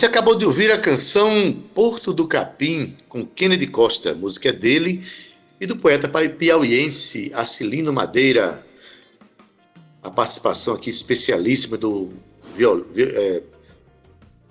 Você 0.00 0.06
acabou 0.06 0.34
de 0.34 0.46
ouvir 0.46 0.72
a 0.72 0.78
canção 0.78 1.52
Porto 1.74 2.10
do 2.10 2.26
Capim, 2.26 2.96
com 3.06 3.26
Kennedy 3.26 3.66
Costa, 3.66 4.14
música 4.14 4.48
é 4.48 4.52
dele, 4.52 5.06
e 5.60 5.66
do 5.66 5.76
poeta 5.76 6.08
piauiense 6.08 7.30
Acilino 7.34 7.92
Madeira. 7.92 8.64
A 10.02 10.10
participação 10.10 10.72
aqui 10.72 10.88
especialíssima 10.88 11.76
do 11.76 12.14
viol, 12.56 12.86
é, 12.96 13.42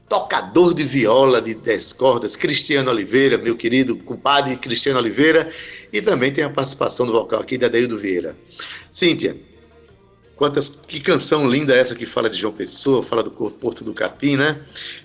tocador 0.07 0.75
de 0.75 0.83
viola 0.83 1.41
de 1.41 1.55
10 1.55 1.93
cordas, 1.93 2.35
Cristiano 2.35 2.91
Oliveira, 2.91 3.35
meu 3.35 3.57
querido 3.57 3.95
compadre 3.97 4.55
Cristiano 4.55 4.99
Oliveira, 4.99 5.51
e 5.91 5.99
também 5.99 6.31
tem 6.31 6.43
a 6.43 6.49
participação 6.51 7.07
do 7.07 7.11
vocal 7.11 7.39
aqui 7.39 7.57
da 7.57 7.67
Deildo 7.67 7.97
Vieira. 7.97 8.37
Cíntia, 8.91 9.35
Quantas, 10.39 10.69
que 10.69 11.01
canção 11.01 11.45
linda 11.49 11.75
essa 11.75 11.93
que 11.93 12.05
fala 12.05 12.29
de 12.29 12.37
João 12.37 12.53
Pessoa, 12.53 13.03
fala 13.03 13.21
do 13.21 13.29
Porto 13.29 13.83
do 13.83 13.93
Capim, 13.93 14.37
né? 14.37 14.57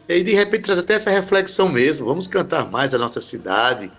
E 0.09 0.23
de 0.23 0.33
repente, 0.33 0.62
traz 0.62 0.79
até 0.79 0.95
essa 0.95 1.11
reflexão 1.11 1.69
mesmo. 1.69 2.07
Vamos 2.07 2.29
cantar 2.29 2.71
mais 2.71 2.95
a 2.95 2.99
nossa 2.99 3.21
cidade. 3.21 3.91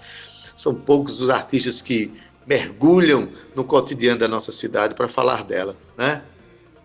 São 0.56 0.74
poucos 0.74 1.20
os 1.20 1.30
artistas 1.30 1.82
que 1.82 2.10
mergulham 2.48 3.30
no 3.54 3.66
cotidiano 3.66 4.18
da 4.18 4.30
nossa 4.30 4.54
cidade 4.54 4.96
para 4.96 5.10
falar 5.10 5.44
dela, 5.44 5.76
né? 5.98 6.22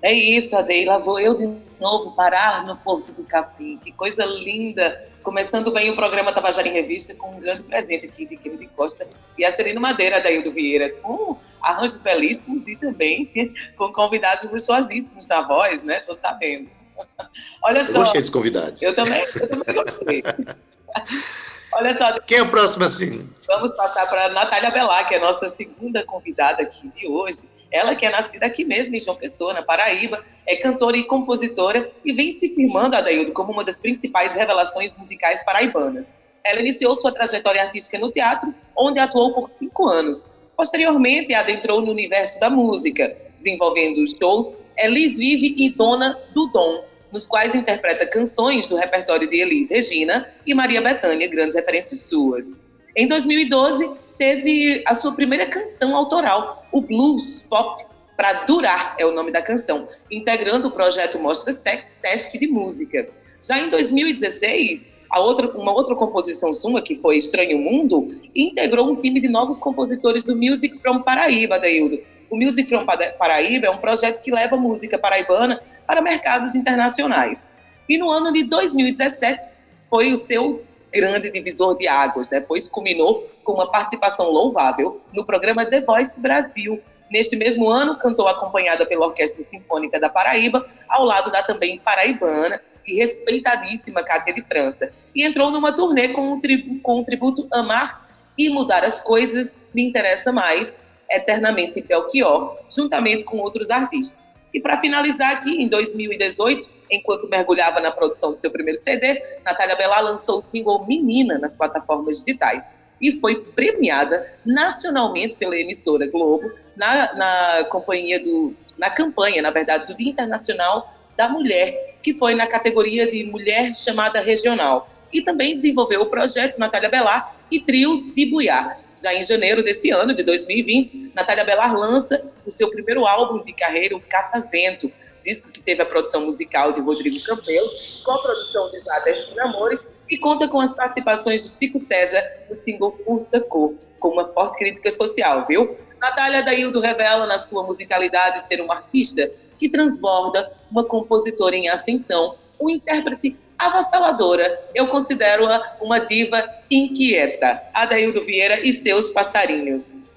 É 0.02 0.12
isso, 0.12 0.57
Adeila. 0.57 0.99
Vou 0.99 1.21
eu 1.21 1.35
de 1.35 1.47
novo 1.78 2.12
parar 2.12 2.64
no 2.64 2.76
Porto 2.76 3.12
do 3.12 3.25
Capim. 3.25 3.78
Que 3.78 3.92
coisa 3.92 4.25
linda! 4.25 5.09
Começando 5.23 5.71
bem 5.71 5.90
o 5.90 5.95
programa 5.95 6.33
Tabajara 6.33 6.66
em 6.66 6.73
Revista 6.73 7.14
com 7.14 7.33
um 7.33 7.40
grande 7.40 7.62
presente 7.62 8.07
aqui 8.07 8.25
de 8.25 8.38
Kennedy 8.38 8.69
Costa 8.69 9.07
e 9.37 9.45
a 9.45 9.52
Serena 9.52 9.78
Madeira, 9.78 10.19
Daildo 10.19 10.50
Vieira, 10.50 10.88
com 11.02 11.37
arranjos 11.61 12.00
belíssimos 12.00 12.66
e 12.69 12.76
também 12.76 13.30
com 13.76 13.92
convidados 13.92 14.50
luxuosíssimos 14.50 15.26
na 15.26 15.42
voz, 15.42 15.83
né? 15.83 16.00
Tô 16.00 16.14
sabendo. 16.14 16.71
Olha 17.62 17.85
só. 17.85 17.99
Eu 17.99 18.00
gostei 18.00 18.21
dos 18.23 18.30
convidados. 18.30 18.80
Eu 18.80 18.95
também, 18.95 19.23
eu 19.35 19.49
também 19.49 19.85
gostei. 19.85 20.23
Olha 21.73 21.97
só. 21.97 22.19
Quem 22.21 22.39
é 22.39 22.43
o 22.43 22.50
próximo 22.50 22.85
assim? 22.85 23.29
Vamos 23.47 23.73
passar 23.75 24.07
para 24.09 24.29
Natália 24.31 24.71
Belá, 24.71 25.05
que 25.05 25.15
é 25.15 25.19
a 25.19 25.21
nossa 25.21 25.49
segunda 25.49 26.05
convidada 26.05 26.62
aqui 26.62 26.89
de 26.89 27.07
hoje. 27.07 27.49
Ela 27.71 27.95
que 27.95 28.05
é 28.05 28.11
nascida 28.11 28.47
aqui 28.47 28.65
mesmo, 28.65 28.97
em 28.97 29.00
João 29.00 29.17
Pessoa, 29.17 29.55
na 29.55 29.62
Paraíba, 29.62 30.25
é 30.47 30.57
cantora 30.57 30.97
e 30.97 31.05
compositora 31.05 31.91
e 32.05 32.12
vem 32.12 32.33
se 32.33 32.53
firmando, 32.55 32.97
Adaildo, 32.97 33.33
como 33.33 33.53
uma 33.53 33.65
das 33.65 33.79
principais 33.79 34.35
revelações 34.35 34.97
musicais 34.97 35.45
paraibanas. 35.45 36.15
Ela 36.43 36.61
iniciou 36.61 36.95
sua 36.95 37.12
trajetória 37.12 37.62
artística 37.62 37.99
no 37.99 38.11
teatro, 38.11 38.53
onde 38.77 38.99
atuou 38.99 39.33
por 39.33 39.49
cinco 39.49 39.89
anos. 39.89 40.29
Posteriormente, 40.57 41.33
adentrou 41.33 41.81
no 41.81 41.93
universo 41.93 42.41
da 42.41 42.50
música, 42.50 43.17
desenvolvendo 43.39 44.03
shows 44.19 44.53
Elis 44.77 45.19
Vive 45.19 45.55
e 45.57 45.71
Dona 45.71 46.19
do 46.35 46.47
Dom, 46.49 46.85
nos 47.12 47.26
quais 47.26 47.55
interpreta 47.55 48.07
canções 48.07 48.69
do 48.69 48.76
repertório 48.76 49.29
de 49.29 49.40
Elis 49.40 49.71
Regina 49.71 50.26
e 50.47 50.55
Maria 50.55 50.81
Bethânia, 50.81 51.29
grandes 51.29 51.57
referências 51.57 52.00
suas. 52.02 52.59
Em 52.97 53.07
2012, 53.07 53.90
teve 54.19 54.83
a 54.87 54.95
sua 54.95 55.12
primeira 55.12 55.47
canção 55.47 55.97
autoral, 55.97 56.67
o 56.73 56.81
Blues 56.81 57.43
Pop 57.43 57.85
para 58.21 58.45
Durar 58.45 58.97
é 58.99 59.07
o 59.07 59.12
nome 59.12 59.31
da 59.31 59.40
canção, 59.40 59.88
integrando 60.11 60.69
o 60.69 60.71
projeto 60.71 61.19
Mostra 61.19 61.55
Sesc 61.55 62.38
de 62.38 62.47
Música. 62.47 63.09
Já 63.40 63.59
em 63.59 63.71
2016, 63.71 64.90
a 65.09 65.21
outra, 65.21 65.50
uma 65.57 65.73
outra 65.73 65.95
composição 65.95 66.52
sua, 66.52 66.83
que 66.83 66.97
foi 66.97 67.17
Estranho 67.17 67.57
Mundo, 67.57 68.14
integrou 68.37 68.90
um 68.90 68.97
time 68.97 69.21
de 69.21 69.29
novos 69.29 69.59
compositores 69.59 70.23
do 70.23 70.37
Music 70.37 70.79
from 70.81 71.00
Paraíba, 71.00 71.59
Deildo. 71.59 71.99
O 72.29 72.37
Music 72.37 72.69
from 72.69 72.85
Paraíba 73.19 73.69
é 73.69 73.71
um 73.71 73.79
projeto 73.79 74.21
que 74.21 74.31
leva 74.31 74.55
música 74.55 74.99
paraibana 74.99 75.59
para 75.90 76.00
mercados 76.00 76.54
internacionais. 76.54 77.50
E 77.88 77.99
no 77.99 78.09
ano 78.09 78.32
de 78.32 78.44
2017 78.44 79.50
foi 79.88 80.12
o 80.12 80.16
seu 80.16 80.64
grande 80.94 81.32
divisor 81.32 81.75
de 81.75 81.88
águas, 81.88 82.30
né? 82.30 82.38
pois 82.38 82.68
culminou 82.68 83.28
com 83.42 83.54
uma 83.54 83.68
participação 83.68 84.30
louvável 84.30 85.00
no 85.12 85.26
programa 85.26 85.66
The 85.66 85.80
Voice 85.80 86.20
Brasil. 86.20 86.80
Neste 87.11 87.35
mesmo 87.35 87.68
ano, 87.68 87.99
cantou 87.99 88.28
acompanhada 88.28 88.87
pela 88.87 89.06
Orquestra 89.06 89.42
Sinfônica 89.42 89.99
da 89.99 90.09
Paraíba, 90.09 90.64
ao 90.88 91.04
lado 91.04 91.28
da 91.32 91.42
também 91.42 91.80
paraibana 91.80 92.61
e 92.87 92.94
respeitadíssima 92.94 94.04
Cátia 94.04 94.32
de 94.32 94.42
França, 94.42 94.92
e 95.12 95.25
entrou 95.25 95.50
numa 95.50 95.73
turnê 95.73 96.11
com 96.11 96.35
o, 96.35 96.40
tributo, 96.40 96.80
com 96.82 97.00
o 97.00 97.02
tributo 97.02 97.49
Amar 97.50 98.06
e 98.38 98.49
Mudar 98.49 98.85
as 98.85 99.00
Coisas 99.00 99.66
Me 99.75 99.82
Interessa 99.82 100.30
Mais, 100.30 100.76
Eternamente 101.11 101.82
Belchior, 101.82 102.59
juntamente 102.70 103.25
com 103.25 103.38
outros 103.38 103.70
artistas. 103.70 104.29
E 104.52 104.61
para 104.61 104.78
finalizar 104.78 105.33
aqui, 105.33 105.62
em 105.62 105.69
2018, 105.69 106.69
enquanto 106.90 107.28
mergulhava 107.28 107.80
na 107.80 107.90
produção 107.90 108.33
do 108.33 108.37
seu 108.37 108.50
primeiro 108.50 108.78
CD, 108.78 109.21
Natália 109.45 109.76
Bellar 109.76 110.02
lançou 110.02 110.38
o 110.38 110.40
single 110.40 110.87
Menina 110.87 111.38
nas 111.38 111.54
plataformas 111.54 112.23
digitais 112.25 112.69
e 113.00 113.12
foi 113.12 113.40
premiada 113.40 114.26
nacionalmente 114.45 115.37
pela 115.37 115.56
emissora 115.56 116.06
Globo 116.08 116.52
na, 116.76 117.15
na 117.15 117.65
companhia 117.65 118.23
do 118.23 118.54
na 118.78 118.89
campanha, 118.89 119.43
na 119.43 119.50
verdade, 119.50 119.86
do 119.86 119.95
Dia 119.95 120.10
Internacional 120.10 120.91
da 121.15 121.28
Mulher, 121.28 121.99
que 122.02 122.15
foi 122.15 122.34
na 122.34 122.47
categoria 122.47 123.06
de 123.08 123.25
Mulher 123.25 123.75
Chamada 123.75 124.21
Regional. 124.21 124.89
E 125.13 125.21
também 125.21 125.54
desenvolveu 125.54 126.00
o 126.00 126.06
projeto 126.06 126.58
Natália 126.58 126.89
Belar 126.89 127.36
e 127.50 127.60
Trio 127.60 128.10
de 128.15 128.25
Buiá. 128.25 128.78
Já 129.02 129.15
em 129.15 129.23
janeiro 129.23 129.63
desse 129.63 129.91
ano, 129.91 130.15
de 130.15 130.23
2020, 130.23 131.13
Natália 131.15 131.45
Belar 131.45 131.75
lança 131.75 132.32
o 132.45 132.50
seu 132.50 132.71
primeiro 132.71 133.06
álbum 133.06 133.41
de 133.41 133.52
carreira, 133.52 133.97
o 133.97 134.00
Catavento, 134.00 134.93
disco 135.23 135.50
que 135.50 135.60
teve 135.60 135.80
a 135.82 135.86
produção 135.86 136.25
musical 136.25 136.73
de 136.73 136.80
Rodrigo 136.80 137.23
Campelo, 137.25 137.71
com 138.04 138.13
a 138.13 138.23
produção 138.23 138.71
de 138.71 138.80
Zadeste 138.82 139.34
Namori, 139.34 139.78
e 140.10 140.19
conta 140.19 140.49
com 140.49 140.60
as 140.60 140.75
participações 140.75 141.43
de 141.43 141.67
Chico 141.67 141.78
César 141.78 142.23
no 142.49 142.54
single 142.54 142.93
Furta 142.93 143.41
Cor, 143.41 143.75
com 143.99 144.08
uma 144.08 144.25
forte 144.25 144.58
crítica 144.58 144.91
social, 144.91 145.47
viu? 145.49 145.76
Natália 146.00 146.43
Daildo 146.43 146.80
revela 146.80 147.26
na 147.26 147.39
sua 147.39 147.63
musicalidade 147.63 148.41
ser 148.47 148.60
uma 148.60 148.75
artista 148.76 149.30
que 149.58 149.69
transborda, 149.69 150.50
uma 150.71 150.84
compositora 150.84 151.54
em 151.54 151.69
ascensão, 151.69 152.34
uma 152.58 152.73
intérprete 152.73 153.36
avassaladora. 153.66 154.60
Eu 154.75 154.86
considero-a 154.88 155.76
uma 155.80 155.99
diva 155.99 156.42
inquieta. 156.70 157.62
Adaildo 157.75 158.20
Vieira 158.20 158.60
e 158.60 158.73
seus 158.73 159.10
passarinhos. 159.10 160.10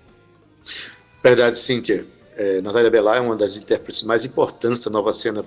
Verdade, 1.23 1.57
Cíntia. 1.57 2.05
É, 2.35 2.61
Natália 2.61 2.89
Bellar 2.89 3.17
é 3.17 3.21
uma 3.21 3.35
das 3.35 3.57
intérpretes 3.57 4.03
mais 4.03 4.25
importantes 4.25 4.83
da 4.83 4.89
nova 4.89 5.13
cena 5.13 5.45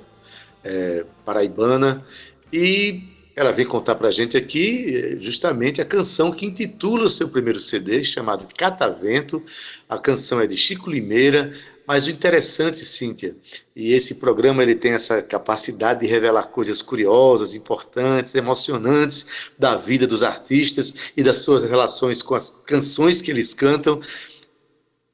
é, 0.62 1.04
paraibana 1.24 2.04
e 2.52 3.02
ela 3.35 3.52
vem 3.52 3.66
contar 3.66 3.96
para 3.96 4.09
a 4.09 4.11
gente 4.11 4.37
aqui 4.37 4.96
é, 4.96 5.20
justamente 5.20 5.80
a 5.80 5.85
canção 5.85 6.32
que 6.32 6.46
intitula 6.46 7.04
o 7.04 7.11
seu 7.11 7.28
primeiro 7.28 7.61
CD, 7.61 8.02
chamado 8.02 8.46
Catavento. 8.56 9.44
A 9.88 9.98
canção 9.98 10.40
é 10.40 10.46
de 10.46 10.56
Chico 10.56 10.88
Limeira, 10.88 11.52
mas 11.87 12.07
o 12.07 12.11
interessante, 12.11 12.85
Cíntia, 12.85 13.37
e 13.75 13.92
esse 13.92 14.16
programa 14.16 14.62
ele 14.62 14.75
tem 14.75 14.92
essa 14.92 15.22
capacidade 15.22 16.01
de 16.01 16.07
revelar 16.07 16.49
coisas 16.49 16.83
curiosas, 16.83 17.55
importantes, 17.55 18.35
emocionantes 18.35 19.27
da 19.57 19.77
vida 19.77 20.07
dos 20.07 20.22
artistas 20.22 21.12
e 21.16 21.22
das 21.22 21.38
suas 21.38 21.62
relações 21.62 22.22
com 22.22 22.35
as 22.35 22.51
canções 22.51 23.22
que 23.22 23.31
eles 23.31 23.55
cantam. 23.55 24.01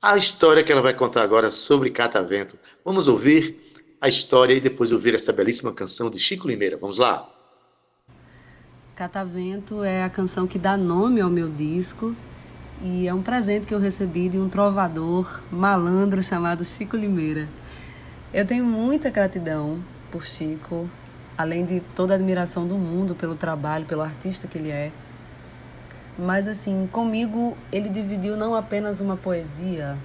A 0.00 0.16
história 0.16 0.62
que 0.62 0.72
ela 0.72 0.82
vai 0.82 0.94
contar 0.94 1.22
agora 1.22 1.50
sobre 1.50 1.90
Catavento. 1.90 2.58
Vamos 2.84 3.06
ouvir 3.06 3.54
a 4.00 4.08
história 4.08 4.54
e 4.54 4.60
depois 4.60 4.92
ouvir 4.92 5.14
essa 5.14 5.32
belíssima 5.32 5.72
canção 5.72 6.10
de 6.10 6.18
Chico 6.18 6.48
Limeira. 6.48 6.76
Vamos 6.76 6.96
lá. 6.98 7.28
Catavento 8.96 9.84
é 9.84 10.02
a 10.04 10.10
canção 10.10 10.46
que 10.46 10.58
dá 10.58 10.76
nome 10.76 11.20
ao 11.20 11.30
meu 11.30 11.48
disco 11.48 12.16
e 12.82 13.06
é 13.06 13.14
um 13.14 13.22
presente 13.22 13.64
que 13.64 13.72
eu 13.72 13.78
recebi 13.78 14.28
de 14.28 14.38
um 14.38 14.48
trovador 14.48 15.40
malandro 15.52 16.20
chamado 16.20 16.64
Chico 16.64 16.96
Limeira. 16.96 17.48
Eu 18.34 18.44
tenho 18.44 18.64
muita 18.64 19.08
gratidão 19.08 19.78
por 20.10 20.24
Chico, 20.24 20.90
além 21.38 21.64
de 21.64 21.78
toda 21.94 22.14
a 22.14 22.16
admiração 22.16 22.66
do 22.66 22.76
mundo 22.76 23.14
pelo 23.14 23.36
trabalho, 23.36 23.86
pelo 23.86 24.02
artista 24.02 24.48
que 24.48 24.58
ele 24.58 24.70
é. 24.70 24.90
Mas 26.18 26.48
assim, 26.48 26.88
comigo 26.90 27.56
ele 27.70 27.88
dividiu 27.88 28.36
não 28.36 28.52
apenas 28.52 29.00
uma 29.00 29.16
poesia, 29.16 29.96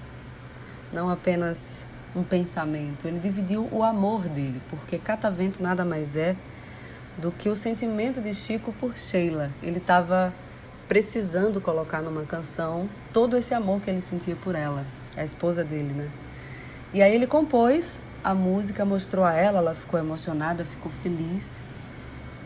não 0.94 1.10
apenas 1.10 1.88
um 2.16 2.22
pensamento, 2.24 3.08
ele 3.08 3.20
dividiu 3.20 3.68
o 3.72 3.84
amor 3.84 4.30
dele, 4.30 4.62
porque 4.70 5.00
Catavento 5.00 5.64
nada 5.64 5.84
mais 5.84 6.16
é 6.16 6.36
do 7.18 7.32
que 7.32 7.50
o 7.50 7.56
sentimento 7.56 8.22
de 8.22 8.36
Chico 8.36 8.72
por 8.74 8.96
Sheila. 8.96 9.52
Ele 9.64 9.78
estava 9.80 10.32
precisando 10.88 11.60
colocar 11.60 12.02
numa 12.02 12.24
canção 12.24 12.90
todo 13.12 13.38
esse 13.38 13.54
amor 13.54 13.82
que 13.82 13.90
ele 13.90 14.02
sentia 14.02 14.36
por 14.36 14.56
ela, 14.56 14.86
a 15.16 15.24
esposa 15.24 15.64
dele, 15.64 15.94
né? 15.94 16.10
E 16.94 17.02
aí 17.02 17.14
ele 17.14 17.28
compôs 17.28 18.00
a 18.24 18.34
música, 18.34 18.86
mostrou 18.86 19.26
a 19.26 19.34
ela, 19.34 19.60
ela 19.60 19.76
ficou 19.76 20.00
emocionada, 20.00 20.64
ficou 20.64 20.92
feliz 21.04 21.62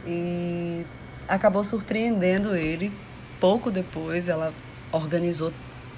e 0.06 0.86
acabou 1.28 1.64
surpreendendo 1.64 2.56
ele. 2.56 2.92
Pouco 3.40 3.72
depois, 3.72 4.28
ela 4.28 4.54
organizou 4.92 5.54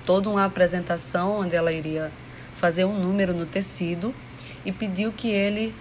toda 0.06 0.29
uma 0.29 0.45
apresentação 0.45 1.39
onde 1.39 1.56
ela 1.56 1.71
iria 1.71 2.12
fazer 2.53 2.86
um 2.86 2.99
número 2.99 3.34
no 3.34 3.45
tecido 3.45 4.13
e 4.65 4.71
pediu 4.71 5.12
que 5.12 5.29
ele 5.29 5.73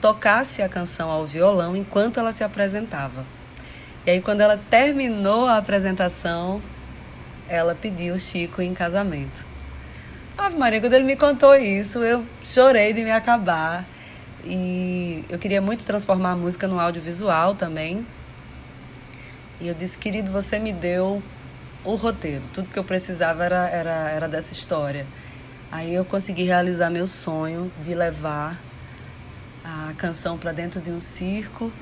tocasse 0.00 0.62
a 0.62 0.68
canção 0.68 1.10
ao 1.10 1.24
violão 1.26 1.76
enquanto 1.76 2.18
ela 2.18 2.32
se 2.32 2.42
apresentava. 2.42 3.24
E 4.06 4.10
aí, 4.12 4.20
quando 4.20 4.40
ela 4.40 4.56
terminou 4.70 5.46
a 5.46 5.56
apresentação, 5.56 6.62
ela 7.48 7.74
pediu 7.74 8.14
o 8.14 8.20
Chico 8.20 8.62
em 8.62 8.72
casamento. 8.72 9.44
Ave 10.38 10.56
Maria, 10.56 10.80
quando 10.80 10.94
ele 10.94 11.02
me 11.02 11.16
contou 11.16 11.56
isso, 11.56 11.98
eu 12.04 12.24
chorei 12.40 12.92
de 12.92 13.02
me 13.02 13.10
acabar. 13.10 13.84
E 14.44 15.24
eu 15.28 15.40
queria 15.40 15.60
muito 15.60 15.84
transformar 15.84 16.32
a 16.32 16.36
música 16.36 16.68
no 16.68 16.78
audiovisual 16.78 17.56
também. 17.56 18.06
E 19.60 19.66
eu 19.66 19.74
disse, 19.74 19.98
querido, 19.98 20.30
você 20.30 20.56
me 20.60 20.72
deu 20.72 21.20
o 21.84 21.96
roteiro. 21.96 22.44
Tudo 22.52 22.70
que 22.70 22.78
eu 22.78 22.84
precisava 22.84 23.44
era, 23.44 23.68
era, 23.68 24.10
era 24.10 24.28
dessa 24.28 24.52
história. 24.52 25.04
Aí 25.72 25.92
eu 25.92 26.04
consegui 26.04 26.44
realizar 26.44 26.90
meu 26.90 27.08
sonho 27.08 27.72
de 27.82 27.92
levar 27.92 28.56
a 29.64 29.92
canção 29.96 30.38
para 30.38 30.52
dentro 30.52 30.80
de 30.80 30.92
um 30.92 31.00
circo 31.00 31.72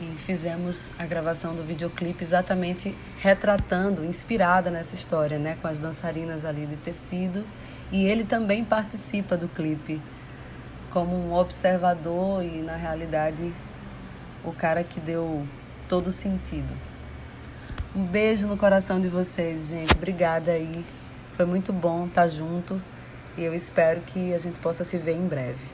e 0.00 0.18
fizemos 0.18 0.90
a 0.98 1.06
gravação 1.06 1.54
do 1.54 1.62
videoclipe 1.62 2.24
exatamente 2.24 2.96
retratando, 3.16 4.04
inspirada 4.04 4.70
nessa 4.70 4.94
história, 4.94 5.38
né, 5.38 5.56
com 5.60 5.68
as 5.68 5.78
dançarinas 5.78 6.44
ali 6.44 6.66
de 6.66 6.76
tecido. 6.76 7.46
E 7.92 8.04
ele 8.06 8.24
também 8.24 8.64
participa 8.64 9.36
do 9.36 9.48
clipe 9.48 10.02
como 10.90 11.16
um 11.16 11.34
observador 11.34 12.42
e 12.42 12.62
na 12.62 12.76
realidade 12.76 13.52
o 14.44 14.52
cara 14.52 14.82
que 14.82 15.00
deu 15.00 15.46
todo 15.88 16.08
o 16.08 16.12
sentido. 16.12 16.74
Um 17.94 18.04
beijo 18.04 18.48
no 18.48 18.56
coração 18.56 19.00
de 19.00 19.08
vocês, 19.08 19.68
gente. 19.68 19.92
Obrigada 19.92 20.52
aí. 20.52 20.84
Foi 21.36 21.46
muito 21.46 21.72
bom 21.72 22.06
estar 22.06 22.26
junto 22.26 22.82
e 23.36 23.42
eu 23.42 23.54
espero 23.54 24.00
que 24.00 24.32
a 24.34 24.38
gente 24.38 24.58
possa 24.58 24.82
se 24.84 24.98
ver 24.98 25.16
em 25.16 25.26
breve. 25.26 25.73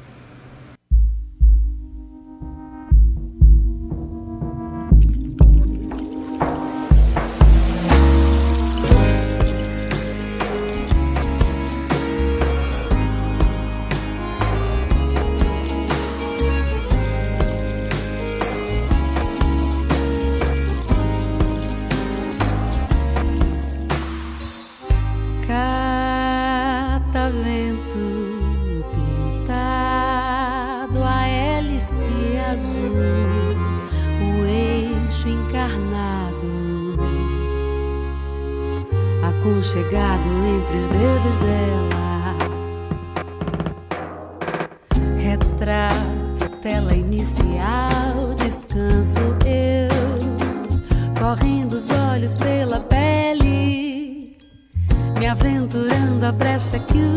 brecha 56.32 56.78
que 56.78 57.09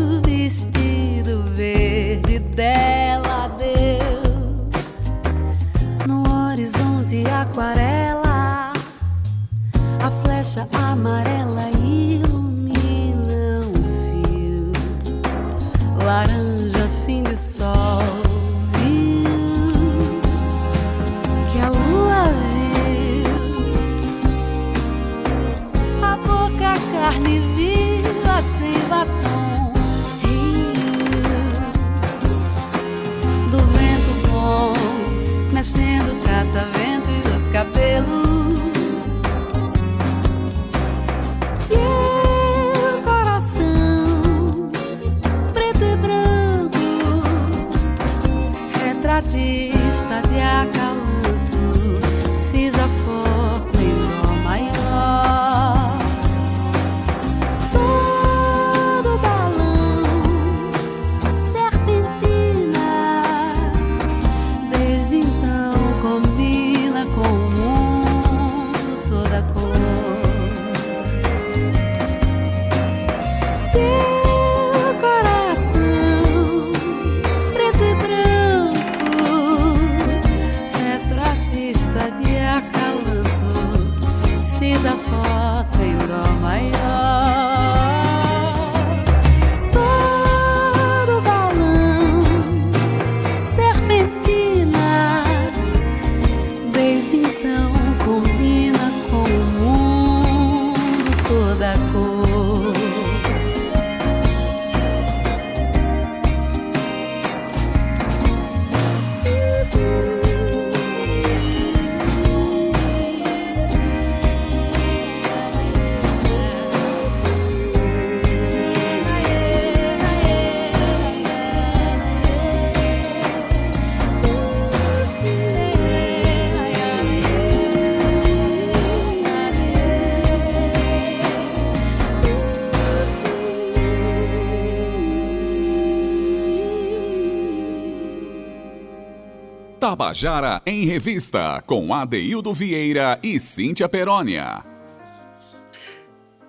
Tabajara 140.14 140.62
em 140.64 140.84
Revista, 140.84 141.60
com 141.66 141.92
Adeildo 141.92 142.54
Vieira 142.54 143.18
e 143.20 143.40
Cíntia 143.40 143.88
Perónia. 143.88 144.64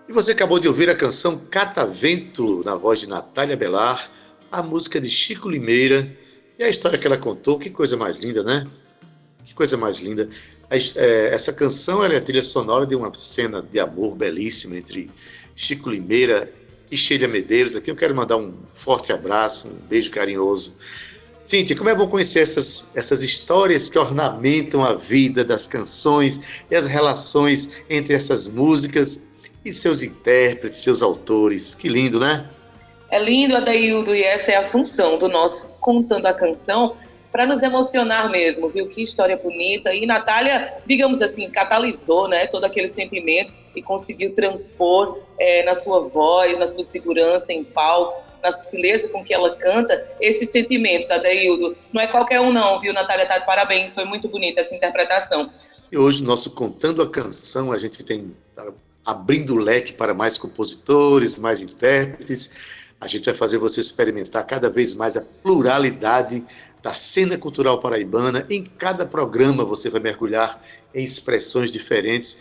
E 0.08 0.14
você 0.14 0.34
acabou 0.34 0.60
de 0.60 0.68
ouvir 0.68 0.88
a 0.88 0.96
canção 0.96 1.42
Catavento, 1.50 2.62
na 2.64 2.76
voz 2.76 3.00
de 3.00 3.10
Natália 3.10 3.58
Belar, 3.58 4.08
a 4.52 4.62
música 4.62 5.02
de 5.02 5.10
Chico 5.10 5.50
Limeira 5.50 6.08
e 6.60 6.64
a 6.64 6.70
história 6.70 7.00
que 7.00 7.08
ela 7.08 7.18
contou. 7.18 7.58
Que 7.58 7.72
coisa 7.72 7.98
mais 7.98 8.20
linda, 8.20 8.44
né? 8.44 8.68
Que 9.44 9.56
coisa 9.56 9.76
mais 9.76 10.00
linda. 10.00 10.30
É, 10.70 11.34
essa 11.34 11.52
canção 11.52 12.06
é 12.06 12.16
a 12.16 12.22
trilha 12.22 12.44
sonora 12.44 12.86
de 12.86 12.96
uma 12.96 13.12
cena 13.16 13.64
de 13.64 13.80
amor 13.80 14.16
belíssima 14.16 14.78
entre 14.78 15.10
Chico 15.56 15.90
Limeira 15.90 16.54
e 16.92 16.96
Sheila 16.96 17.28
Medeiros. 17.28 17.76
Aqui 17.76 17.90
eu 17.90 17.96
quero 17.96 18.14
mandar 18.14 18.38
um 18.38 18.54
forte 18.76 19.12
abraço, 19.12 19.68
um 19.68 19.88
beijo 19.88 20.12
carinhoso 20.12 20.76
Cíntia, 21.46 21.78
como 21.78 21.92
é 21.92 21.96
bom 21.96 22.08
conhecer 22.08 22.40
essas, 22.40 22.90
essas 22.96 23.22
histórias 23.22 23.88
que 23.88 24.00
ornamentam 24.00 24.84
a 24.84 24.96
vida 24.96 25.46
das 25.46 25.68
canções 25.68 26.42
e 26.72 26.76
as 26.76 26.88
relações 26.88 27.70
entre 27.88 28.16
essas 28.16 28.48
músicas 28.48 29.28
e 29.64 29.72
seus 29.72 30.02
intérpretes, 30.02 30.82
seus 30.82 31.04
autores. 31.04 31.76
Que 31.76 31.88
lindo, 31.88 32.20
né? 32.20 32.50
É 33.12 33.20
lindo, 33.20 33.56
Adaildo, 33.56 34.16
e 34.16 34.24
essa 34.24 34.54
é 34.54 34.56
a 34.56 34.64
função 34.64 35.20
do 35.20 35.30
nosso 35.30 35.70
Contando 35.80 36.26
a 36.26 36.34
Canção, 36.34 36.96
para 37.36 37.46
nos 37.46 37.62
emocionar 37.62 38.30
mesmo, 38.30 38.70
viu? 38.70 38.88
Que 38.88 39.04
história 39.04 39.36
bonita. 39.36 39.94
E 39.94 40.06
Natália, 40.06 40.82
digamos 40.86 41.22
assim, 41.22 41.50
catalisou 41.50 42.30
né, 42.30 42.48
todo 42.48 42.64
aquele 42.64 42.88
sentimento 42.88 43.54
e 43.76 43.82
conseguiu 43.82 44.34
transpor 44.34 45.20
é, 45.38 45.62
na 45.66 45.74
sua 45.74 46.00
voz, 46.00 46.58
na 46.58 46.66
sua 46.66 46.82
segurança 46.82 47.52
em 47.52 47.62
palco, 47.62 48.24
na 48.42 48.50
sutileza 48.54 49.10
com 49.10 49.22
que 49.22 49.34
ela 49.34 49.54
canta, 49.58 50.02
esses 50.22 50.50
sentimentos, 50.50 51.12
Adaildo. 51.12 51.76
Não 51.92 52.02
é 52.02 52.08
qualquer 52.08 52.40
um, 52.40 52.54
não, 52.54 52.80
viu, 52.80 52.94
Natália? 52.94 53.26
Tá 53.26 53.38
de 53.38 53.46
parabéns, 53.46 53.94
foi 53.94 54.06
muito 54.06 54.30
bonita 54.30 54.62
essa 54.62 54.74
interpretação. 54.74 55.52
E 55.92 55.98
hoje, 55.98 56.24
nosso 56.24 56.52
Contando 56.52 57.02
a 57.02 57.10
Canção, 57.10 57.74
a 57.74 57.78
gente 57.78 58.02
tem 58.02 58.34
tá 58.56 58.66
abrindo 59.06 59.56
o 59.56 59.58
leque 59.58 59.92
para 59.92 60.14
mais 60.14 60.38
compositores, 60.38 61.38
mais 61.38 61.62
intérpretes. 61.62 62.52
A 63.02 63.08
gente 63.08 63.26
vai 63.26 63.36
fazer 63.36 63.58
você 63.58 63.82
experimentar 63.82 64.48
cada 64.48 64.70
vez 64.70 64.94
mais 64.94 65.18
a 65.18 65.22
pluralidade 65.22 66.46
da 66.86 66.94
cena 66.94 67.36
cultural 67.36 67.80
paraibana. 67.80 68.46
Em 68.48 68.64
cada 68.64 69.08
programa 69.08 69.66
você 69.66 69.90
vai 69.90 70.00
mergulhar 70.00 70.64
em 70.94 71.04
expressões 71.04 71.72
diferentes, 71.72 72.38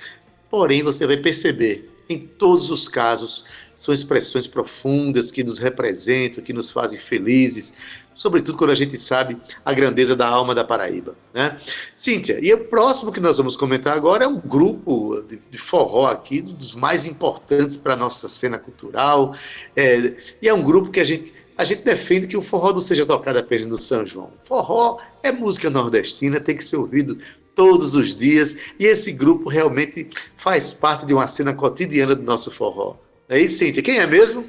porém 0.50 0.82
você 0.82 1.06
vai 1.06 1.16
perceber, 1.16 1.90
em 2.10 2.18
todos 2.18 2.68
os 2.68 2.86
casos, 2.86 3.46
são 3.74 3.94
expressões 3.94 4.46
profundas 4.46 5.30
que 5.30 5.42
nos 5.42 5.58
representam, 5.58 6.44
que 6.44 6.52
nos 6.52 6.70
fazem 6.70 6.98
felizes, 6.98 7.72
sobretudo 8.14 8.58
quando 8.58 8.68
a 8.68 8.74
gente 8.74 8.98
sabe 8.98 9.34
a 9.64 9.72
grandeza 9.72 10.14
da 10.14 10.28
alma 10.28 10.54
da 10.54 10.62
Paraíba. 10.62 11.16
Né? 11.32 11.58
Cíntia, 11.96 12.38
e 12.42 12.52
o 12.52 12.66
próximo 12.66 13.10
que 13.10 13.20
nós 13.20 13.38
vamos 13.38 13.56
comentar 13.56 13.96
agora 13.96 14.24
é 14.24 14.28
um 14.28 14.38
grupo 14.38 15.24
de, 15.50 15.56
forró 15.56 16.06
aqui, 16.08 16.42
dos 16.42 16.74
mais 16.74 17.06
importantes 17.06 17.78
para 17.78 17.94
a 17.94 17.96
nossa 17.96 18.28
cena 18.28 18.58
cultural, 18.58 19.34
é, 19.74 20.14
e 20.42 20.46
é 20.46 20.52
um 20.52 20.62
grupo 20.62 20.90
que 20.90 21.00
a 21.00 21.04
gente, 21.04 21.32
a 21.56 21.64
gente 21.64 21.82
defende 21.82 22.26
que 22.26 22.36
o 22.36 22.42
forró 22.42 22.72
não 22.72 22.80
seja 22.80 23.06
tocado 23.06 23.38
apenas 23.38 23.66
no 23.66 23.80
São 23.80 24.04
João. 24.04 24.30
Forró 24.44 24.98
é 25.22 25.30
música 25.30 25.70
nordestina, 25.70 26.40
tem 26.40 26.56
que 26.56 26.64
ser 26.64 26.76
ouvido 26.76 27.18
todos 27.54 27.94
os 27.94 28.14
dias, 28.14 28.56
e 28.78 28.86
esse 28.86 29.12
grupo 29.12 29.48
realmente 29.48 30.08
faz 30.36 30.72
parte 30.72 31.06
de 31.06 31.14
uma 31.14 31.26
cena 31.26 31.54
cotidiana 31.54 32.14
do 32.14 32.22
nosso 32.22 32.50
forró. 32.50 32.96
É 33.28 33.38
isso, 33.38 33.58
Cíntia? 33.58 33.82
Quem 33.82 33.98
é 33.98 34.06
mesmo? 34.06 34.44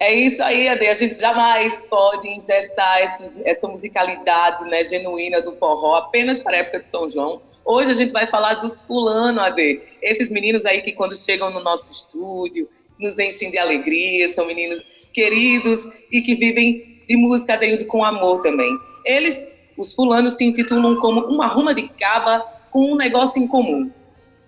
É 0.00 0.14
isso 0.14 0.42
aí, 0.42 0.68
Ade. 0.68 0.86
A 0.86 0.94
gente 0.94 1.18
jamais 1.18 1.84
pode 1.86 2.28
engessar 2.28 2.98
essa, 3.00 3.40
essa 3.44 3.68
musicalidade 3.68 4.64
né, 4.64 4.82
genuína 4.84 5.42
do 5.42 5.52
forró 5.54 5.96
apenas 5.96 6.40
para 6.40 6.56
a 6.56 6.60
época 6.60 6.80
de 6.80 6.88
São 6.88 7.08
João. 7.08 7.42
Hoje 7.64 7.90
a 7.90 7.94
gente 7.94 8.12
vai 8.12 8.26
falar 8.26 8.54
dos 8.54 8.80
fulano, 8.80 9.40
Ade. 9.40 9.80
Esses 10.00 10.30
meninos 10.30 10.64
aí 10.64 10.80
que 10.82 10.92
quando 10.92 11.16
chegam 11.16 11.50
no 11.50 11.60
nosso 11.60 11.90
estúdio 11.90 12.68
nos 12.98 13.18
enchem 13.18 13.50
de 13.50 13.58
alegria, 13.58 14.28
são 14.28 14.46
meninos 14.46 14.88
queridos 15.18 15.88
e 16.12 16.22
que 16.22 16.36
vivem 16.36 17.02
de 17.08 17.16
música 17.16 17.54
Adeildo 17.54 17.84
com 17.86 18.04
amor 18.04 18.38
também. 18.38 18.70
Eles, 19.04 19.52
os 19.76 19.92
fulanos, 19.92 20.34
se 20.34 20.44
intitulam 20.44 20.94
como 21.00 21.22
uma 21.26 21.46
ruma 21.46 21.74
de 21.74 21.88
caba 21.88 22.46
com 22.70 22.92
um 22.92 22.96
negócio 22.96 23.42
em 23.42 23.48
comum. 23.48 23.90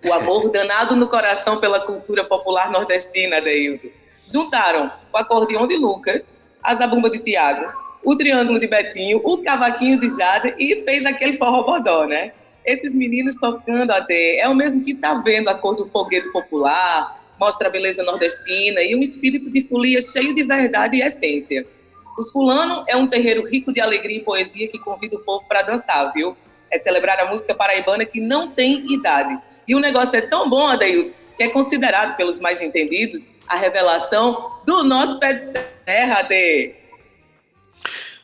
O 0.05 0.13
amor 0.13 0.49
danado 0.51 0.95
no 0.95 1.09
coração 1.09 1.59
pela 1.59 1.81
cultura 1.81 2.23
popular 2.23 2.71
nordestina, 2.71 3.37
Adeildo 3.37 3.91
juntaram 4.31 4.91
o 5.11 5.17
acordeão 5.17 5.65
de 5.67 5.75
Lucas, 5.75 6.35
a 6.63 6.75
zabumba 6.75 7.09
de 7.09 7.19
Tiago, 7.19 7.73
o 8.03 8.15
triângulo 8.15 8.59
de 8.59 8.67
Betinho, 8.67 9.19
o 9.23 9.39
cavaquinho 9.39 9.99
de 9.99 10.07
Jade 10.15 10.53
e 10.57 10.79
fez 10.83 11.05
aquele 11.05 11.33
forró 11.33 11.63
bodó, 11.63 12.05
né? 12.05 12.31
Esses 12.63 12.93
meninos 12.93 13.37
tocando 13.37 13.89
até, 13.91 14.37
é 14.37 14.47
o 14.47 14.53
mesmo 14.53 14.81
que 14.81 14.93
tá 14.93 15.15
vendo 15.15 15.49
a 15.49 15.55
cor 15.55 15.75
do 15.75 15.85
foguete 15.87 16.31
popular, 16.31 17.19
mostra 17.41 17.69
a 17.69 17.71
beleza 17.71 18.03
nordestina 18.03 18.83
e 18.83 18.95
um 18.95 19.01
espírito 19.01 19.49
de 19.49 19.61
folia 19.61 19.99
cheio 19.99 20.35
de 20.35 20.43
verdade 20.43 20.97
e 20.97 21.01
essência. 21.01 21.65
Os 22.15 22.31
Fulano 22.31 22.85
é 22.87 22.95
um 22.95 23.07
terreiro 23.07 23.43
rico 23.47 23.73
de 23.73 23.81
alegria 23.81 24.17
e 24.17 24.19
poesia 24.19 24.67
que 24.67 24.77
convida 24.77 25.15
o 25.15 25.19
povo 25.19 25.43
para 25.47 25.63
dançar, 25.63 26.13
viu? 26.13 26.37
É 26.69 26.77
celebrar 26.77 27.19
a 27.19 27.25
música 27.25 27.55
paraibana 27.55 28.05
que 28.05 28.21
não 28.21 28.51
tem 28.51 28.85
idade. 28.93 29.35
E 29.67 29.73
o 29.73 29.79
negócio 29.79 30.17
é 30.17 30.21
tão 30.21 30.47
bom, 30.47 30.67
Adailton, 30.67 31.13
que 31.35 31.41
é 31.41 31.49
considerado 31.49 32.15
pelos 32.15 32.39
mais 32.39 32.61
entendidos 32.61 33.31
a 33.47 33.55
revelação 33.55 34.51
do 34.63 34.83
nosso 34.83 35.19
pé 35.19 35.33
de 35.33 35.43
serra, 35.43 36.21
de 36.21 36.75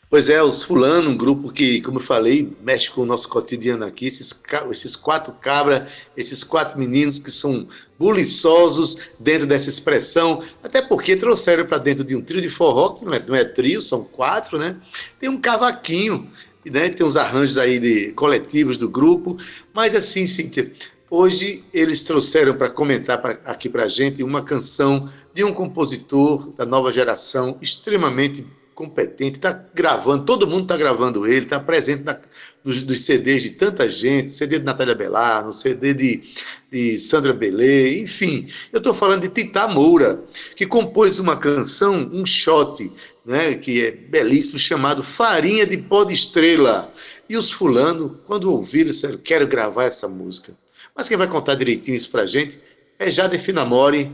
Pois 0.09 0.29
é, 0.29 0.41
os 0.41 0.63
fulano, 0.63 1.09
um 1.09 1.17
grupo 1.17 1.51
que, 1.51 1.81
como 1.81 1.97
eu 1.97 2.03
falei, 2.03 2.49
mexe 2.61 2.89
com 2.89 3.01
o 3.01 3.05
nosso 3.05 3.27
cotidiano 3.27 3.83
aqui, 3.83 4.07
esses, 4.07 4.41
esses 4.71 4.95
quatro 4.95 5.33
cabras, 5.33 5.91
esses 6.15 6.45
quatro 6.45 6.79
meninos 6.79 7.19
que 7.19 7.29
são 7.29 7.67
buliçosos 7.99 9.09
dentro 9.19 9.47
dessa 9.47 9.69
expressão, 9.69 10.43
até 10.63 10.81
porque 10.81 11.15
trouxeram 11.15 11.65
para 11.65 11.77
dentro 11.77 12.03
de 12.03 12.15
um 12.15 12.21
trio 12.21 12.41
de 12.41 12.49
forró, 12.49 12.91
que 12.91 13.05
não 13.05 13.13
é, 13.13 13.25
não 13.27 13.35
é 13.35 13.43
trio, 13.43 13.81
são 13.81 14.03
quatro, 14.03 14.57
né? 14.57 14.75
Tem 15.19 15.29
um 15.29 15.39
cavaquinho, 15.39 16.29
né? 16.65 16.89
tem 16.89 17.05
uns 17.05 17.15
arranjos 17.15 17.57
aí 17.57 17.79
de 17.79 18.11
coletivos 18.13 18.77
do 18.77 18.89
grupo, 18.89 19.37
mas 19.73 19.95
assim, 19.95 20.27
Cíntia, 20.27 20.71
Hoje 21.09 21.63
eles 21.73 22.03
trouxeram 22.03 22.53
para 22.57 22.69
comentar 22.69 23.21
pra, 23.21 23.39
aqui 23.45 23.69
para 23.69 23.83
a 23.83 23.87
gente 23.87 24.21
uma 24.21 24.43
canção 24.43 25.09
de 25.33 25.41
um 25.41 25.53
compositor 25.53 26.51
da 26.51 26.65
nova 26.65 26.91
geração 26.91 27.57
extremamente 27.61 28.45
competente, 28.75 29.37
está 29.37 29.53
gravando, 29.73 30.25
todo 30.25 30.45
mundo 30.45 30.63
está 30.63 30.75
gravando 30.75 31.25
ele, 31.25 31.45
está 31.45 31.61
presente 31.61 32.03
na, 32.03 32.19
nos, 32.67 32.83
nos, 32.83 33.05
CDs 33.05 33.43
de 33.43 33.51
tanta 33.51 33.87
gente, 33.87 34.31
CD 34.31 34.59
de 34.59 34.65
Natália 34.65 34.93
Belar, 34.93 35.45
no 35.45 35.53
CD 35.53 35.93
de, 35.93 36.21
de 36.69 36.99
Sandra 36.99 37.33
Belê, 37.33 38.01
enfim. 38.01 38.49
Eu 38.73 38.79
estou 38.79 38.93
falando 38.93 39.21
de 39.21 39.29
Tita 39.29 39.67
Moura, 39.69 40.21
que 40.55 40.65
compôs 40.65 41.17
uma 41.17 41.37
canção, 41.37 42.09
um 42.13 42.25
shot, 42.25 42.91
né, 43.25 43.55
que 43.55 43.85
é 43.85 43.91
belíssimo, 43.91 44.59
chamado 44.59 45.01
Farinha 45.01 45.65
de 45.65 45.77
Pó 45.77 46.03
de 46.03 46.13
Estrela. 46.13 46.93
E 47.29 47.37
os 47.37 47.51
fulano, 47.51 48.19
quando 48.27 48.51
ouviram, 48.51 48.91
disseram, 48.91 49.17
quero 49.17 49.47
gravar 49.47 49.85
essa 49.85 50.07
música. 50.07 50.53
Mas 50.93 51.07
quem 51.07 51.17
vai 51.17 51.27
contar 51.27 51.55
direitinho 51.55 51.95
isso 51.95 52.11
pra 52.11 52.25
gente 52.25 52.59
é 52.99 53.09
Jade 53.09 53.37
Finamori, 53.37 54.13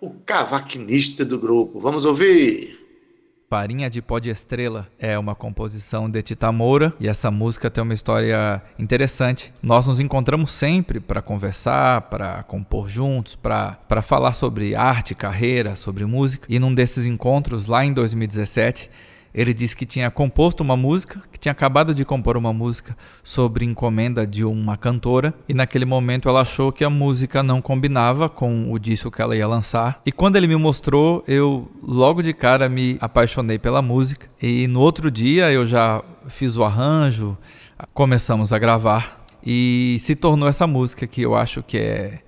o 0.00 0.10
cavaquinista 0.10 1.24
do 1.24 1.38
grupo. 1.38 1.80
Vamos 1.80 2.04
ouvir! 2.04 2.83
Farinha 3.54 3.88
de 3.88 4.02
Pó 4.02 4.18
de 4.18 4.30
Estrela 4.30 4.88
é 4.98 5.16
uma 5.16 5.32
composição 5.32 6.10
de 6.10 6.20
Tita 6.22 6.50
Moura 6.50 6.92
e 6.98 7.06
essa 7.06 7.30
música 7.30 7.70
tem 7.70 7.84
uma 7.84 7.94
história 7.94 8.60
interessante. 8.76 9.54
Nós 9.62 9.86
nos 9.86 10.00
encontramos 10.00 10.50
sempre 10.50 10.98
para 10.98 11.22
conversar, 11.22 12.00
para 12.00 12.42
compor 12.42 12.88
juntos, 12.88 13.36
para 13.36 14.02
falar 14.02 14.32
sobre 14.32 14.74
arte, 14.74 15.14
carreira, 15.14 15.76
sobre 15.76 16.04
música. 16.04 16.48
E 16.50 16.58
num 16.58 16.74
desses 16.74 17.06
encontros, 17.06 17.68
lá 17.68 17.84
em 17.84 17.92
2017, 17.92 18.90
ele 19.34 19.52
disse 19.52 19.76
que 19.76 19.84
tinha 19.84 20.10
composto 20.10 20.62
uma 20.62 20.76
música, 20.76 21.20
que 21.32 21.38
tinha 21.38 21.50
acabado 21.50 21.92
de 21.92 22.04
compor 22.04 22.36
uma 22.36 22.52
música 22.52 22.96
sobre 23.22 23.64
encomenda 23.64 24.26
de 24.26 24.44
uma 24.44 24.76
cantora, 24.76 25.34
e 25.48 25.52
naquele 25.52 25.84
momento 25.84 26.28
ela 26.28 26.42
achou 26.42 26.70
que 26.70 26.84
a 26.84 26.90
música 26.90 27.42
não 27.42 27.60
combinava 27.60 28.28
com 28.28 28.70
o 28.70 28.78
disco 28.78 29.10
que 29.10 29.20
ela 29.20 29.36
ia 29.36 29.48
lançar. 29.48 30.00
E 30.06 30.12
quando 30.12 30.36
ele 30.36 30.46
me 30.46 30.56
mostrou, 30.56 31.24
eu 31.26 31.68
logo 31.82 32.22
de 32.22 32.32
cara 32.32 32.68
me 32.68 32.96
apaixonei 33.00 33.58
pela 33.58 33.82
música, 33.82 34.28
e 34.40 34.68
no 34.68 34.78
outro 34.80 35.10
dia 35.10 35.50
eu 35.50 35.66
já 35.66 36.02
fiz 36.28 36.56
o 36.56 36.62
arranjo, 36.62 37.36
começamos 37.92 38.52
a 38.52 38.58
gravar, 38.58 39.26
e 39.44 39.96
se 40.00 40.14
tornou 40.14 40.48
essa 40.48 40.66
música 40.66 41.06
que 41.06 41.22
eu 41.22 41.34
acho 41.34 41.62
que 41.62 41.76
é 41.76 42.20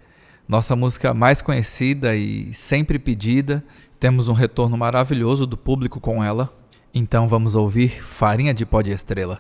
nossa 0.49 0.77
música 0.77 1.15
mais 1.15 1.41
conhecida 1.43 2.15
e 2.15 2.53
sempre 2.53 2.99
pedida. 2.99 3.65
Temos 3.99 4.29
um 4.29 4.33
retorno 4.33 4.77
maravilhoso 4.77 5.47
do 5.47 5.57
público 5.57 5.99
com 5.99 6.23
ela. 6.23 6.53
Então 6.99 7.29
vamos 7.29 7.55
ouvir 7.55 8.03
Farinha 8.03 8.55
de 8.55 8.65
Pó 8.65 8.81
de 8.81 8.91
Estrela. 8.91 9.39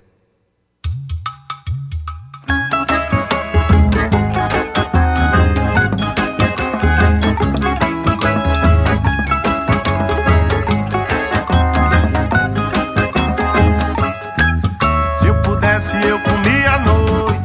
Se 15.18 15.26
eu 15.26 15.40
pudesse, 15.40 15.96
eu 16.06 16.20
comia 16.20 16.72
à 16.72 16.78
noite. 16.80 17.40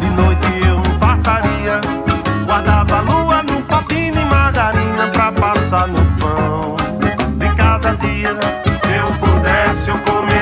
De 0.00 0.10
noite 0.10 0.68
eu 0.68 0.80
me 0.80 0.98
fartaria. 0.98 1.80
Guardava 2.44 2.98
a 2.98 3.00
lua 3.00 3.42
no 3.42 3.62
patinho 3.62 4.20
e 4.20 4.24
margarina 4.26 5.08
pra 5.10 5.32
passar 5.32 5.88
no 5.88 6.03
se 8.24 8.30
eu 8.30 9.12
pudesse, 9.18 9.90
eu 9.90 9.98
comeria. 9.98 10.33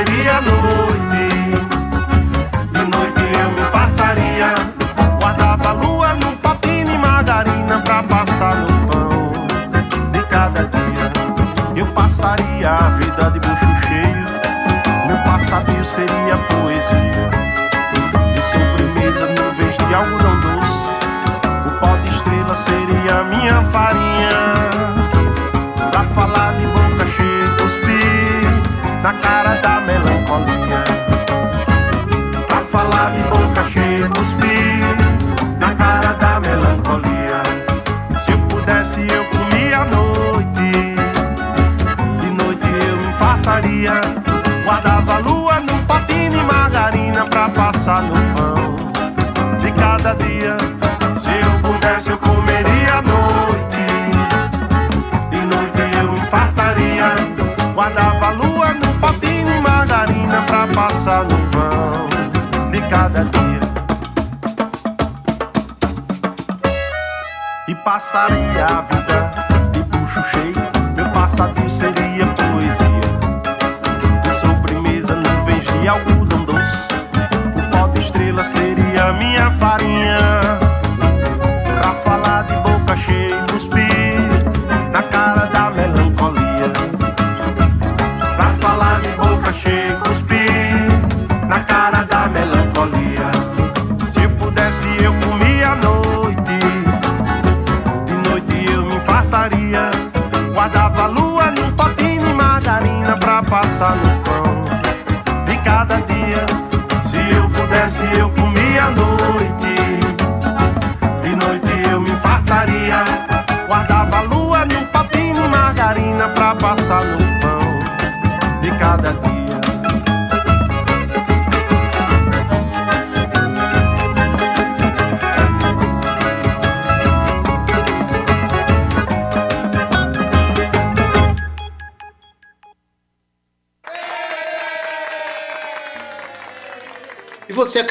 Pra 103.83 104.12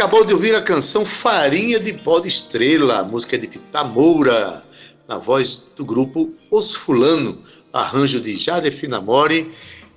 acabou 0.02 0.26
de 0.26 0.34
ouvir 0.34 0.56
a 0.56 0.64
canção 0.64 1.06
Farinha 1.06 1.80
de 1.80 1.94
Pó 1.94 2.20
de 2.20 2.28
Estrela, 2.28 3.04
música 3.04 3.38
de 3.38 3.46
Tita 3.46 3.84
Moura, 3.84 4.64
na 5.08 5.20
voz 5.20 5.64
do 5.78 5.86
grupo 5.86 6.34
Os 6.50 6.74
Fulano, 6.74 7.38
arranjo 7.72 8.20
de 8.20 8.36
Jade 8.36 8.72
Finamori. 8.72 9.52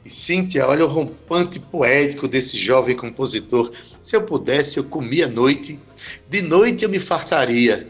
E 0.05 0.11
Cíntia, 0.11 0.67
olha 0.67 0.85
o 0.85 0.89
rompante 0.89 1.59
poético 1.59 2.29
desse 2.29 2.59
jovem 2.59 2.95
compositor. 2.95 3.71
Se 3.99 4.15
eu 4.15 4.27
pudesse, 4.27 4.77
eu 4.77 4.85
comia 4.85 5.25
à 5.25 5.31
noite, 5.31 5.81
de 6.29 6.43
noite 6.43 6.85
eu 6.85 6.91
me 6.91 7.01
fartaria. 7.01 7.89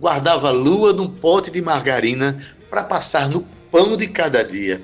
Guardava 0.00 0.48
a 0.48 0.52
lua 0.52 0.94
num 0.94 1.10
pote 1.10 1.50
de 1.50 1.60
margarina 1.60 2.42
para 2.70 2.82
passar 2.82 3.28
no 3.28 3.42
pão 3.70 3.98
de 3.98 4.06
cada 4.06 4.42
dia. 4.42 4.80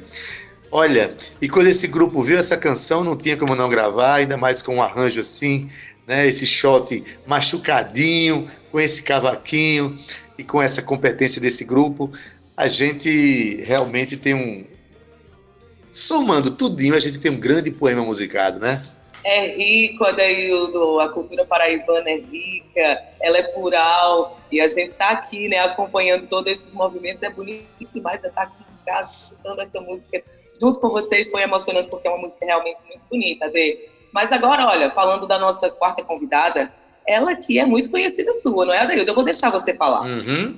Olha, 0.71 1.17
e 1.41 1.49
quando 1.49 1.69
esse 1.69 1.87
grupo 1.87 2.23
viu 2.23 2.37
essa 2.37 2.55
canção, 2.55 3.03
não 3.03 3.17
tinha 3.17 3.35
como 3.35 3.57
não 3.57 3.67
gravar, 3.67 4.17
ainda 4.17 4.37
mais 4.37 4.61
com 4.61 4.77
um 4.77 4.83
arranjo 4.83 5.21
assim, 5.21 5.71
né? 6.07 6.27
Esse 6.27 6.47
shot 6.47 7.03
machucadinho, 7.27 8.49
com 8.71 8.81
esse 8.81 9.03
cavaquinho 9.03 9.99
e 10.39 10.45
com 10.45 10.63
essa 10.63 10.83
competência 10.83 11.41
desse 11.41 11.65
grupo, 11.65 12.11
a 12.57 12.69
gente 12.69 13.63
realmente 13.63 14.17
tem 14.17 14.35
um. 14.35 14.67
Somando 15.91 16.51
tudinho, 16.51 16.95
a 16.95 17.01
gente 17.01 17.19
tem 17.19 17.31
um 17.31 17.41
grande 17.41 17.71
poema 17.71 18.03
musicado, 18.03 18.59
né? 18.59 18.87
É 19.25 19.49
rico, 19.49 20.05
Adaildo, 20.05 21.01
a 21.01 21.09
cultura 21.09 21.45
paraibana 21.45 22.09
é 22.09 22.19
rica, 22.19 23.03
ela 23.21 23.39
é 23.39 23.43
plural, 23.43 24.41
e 24.53 24.61
a 24.61 24.69
gente 24.69 24.91
está 24.91 25.11
aqui, 25.11 25.49
né, 25.49 25.59
acompanhando 25.59 26.29
todos 26.29 26.53
esses 26.53 26.73
movimentos, 26.73 27.25
é 27.25 27.31
bonito 27.31 27.67
demais 27.93 28.23
estar 28.23 28.43
aqui 28.43 28.63
em 28.63 28.85
casa, 28.85 29.13
escutando 29.15 29.61
essa 29.61 29.81
música 29.81 30.23
junto 30.61 30.79
com 30.79 30.91
vocês, 30.91 31.29
foi 31.29 31.43
emocionante, 31.43 31.89
porque 31.89 32.07
é 32.07 32.11
uma 32.13 32.21
música 32.21 32.47
realmente 32.47 32.85
muito 32.87 33.05
bonita, 33.07 33.47
Ade. 33.47 33.96
Mas 34.17 34.33
agora, 34.33 34.65
olha, 34.67 34.91
falando 34.91 35.27
da 35.27 35.39
nossa 35.39 35.69
quarta 35.69 36.03
convidada, 36.03 36.73
ela 37.07 37.33
aqui 37.33 37.59
é 37.59 37.67
muito 37.67 37.91
conhecida 37.91 38.33
sua, 38.33 38.65
não 38.65 38.73
é, 38.73 38.79
Adaildo? 38.79 39.11
Eu 39.11 39.15
vou 39.15 39.23
deixar 39.23 39.51
você 39.51 39.75
falar. 39.75 40.07
Uhum. 40.07 40.57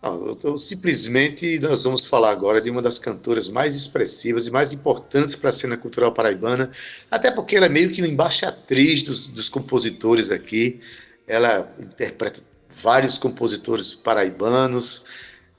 Não, 0.00 0.36
eu 0.44 0.56
simplesmente 0.56 1.58
nós 1.58 1.82
vamos 1.82 2.06
falar 2.06 2.30
agora 2.30 2.60
de 2.60 2.70
uma 2.70 2.80
das 2.80 3.00
cantoras 3.00 3.48
mais 3.48 3.74
expressivas 3.74 4.46
e 4.46 4.50
mais 4.52 4.72
importantes 4.72 5.34
para 5.34 5.48
a 5.48 5.52
cena 5.52 5.76
cultural 5.76 6.12
paraibana, 6.12 6.70
até 7.10 7.32
porque 7.32 7.56
ela 7.56 7.66
é 7.66 7.68
meio 7.68 7.90
que 7.90 8.00
uma 8.00 8.06
embaixatriz 8.06 9.02
dos, 9.02 9.26
dos 9.26 9.48
compositores 9.48 10.30
aqui. 10.30 10.80
Ela 11.26 11.68
interpreta 11.80 12.40
vários 12.70 13.18
compositores 13.18 13.92
paraibanos. 13.92 15.02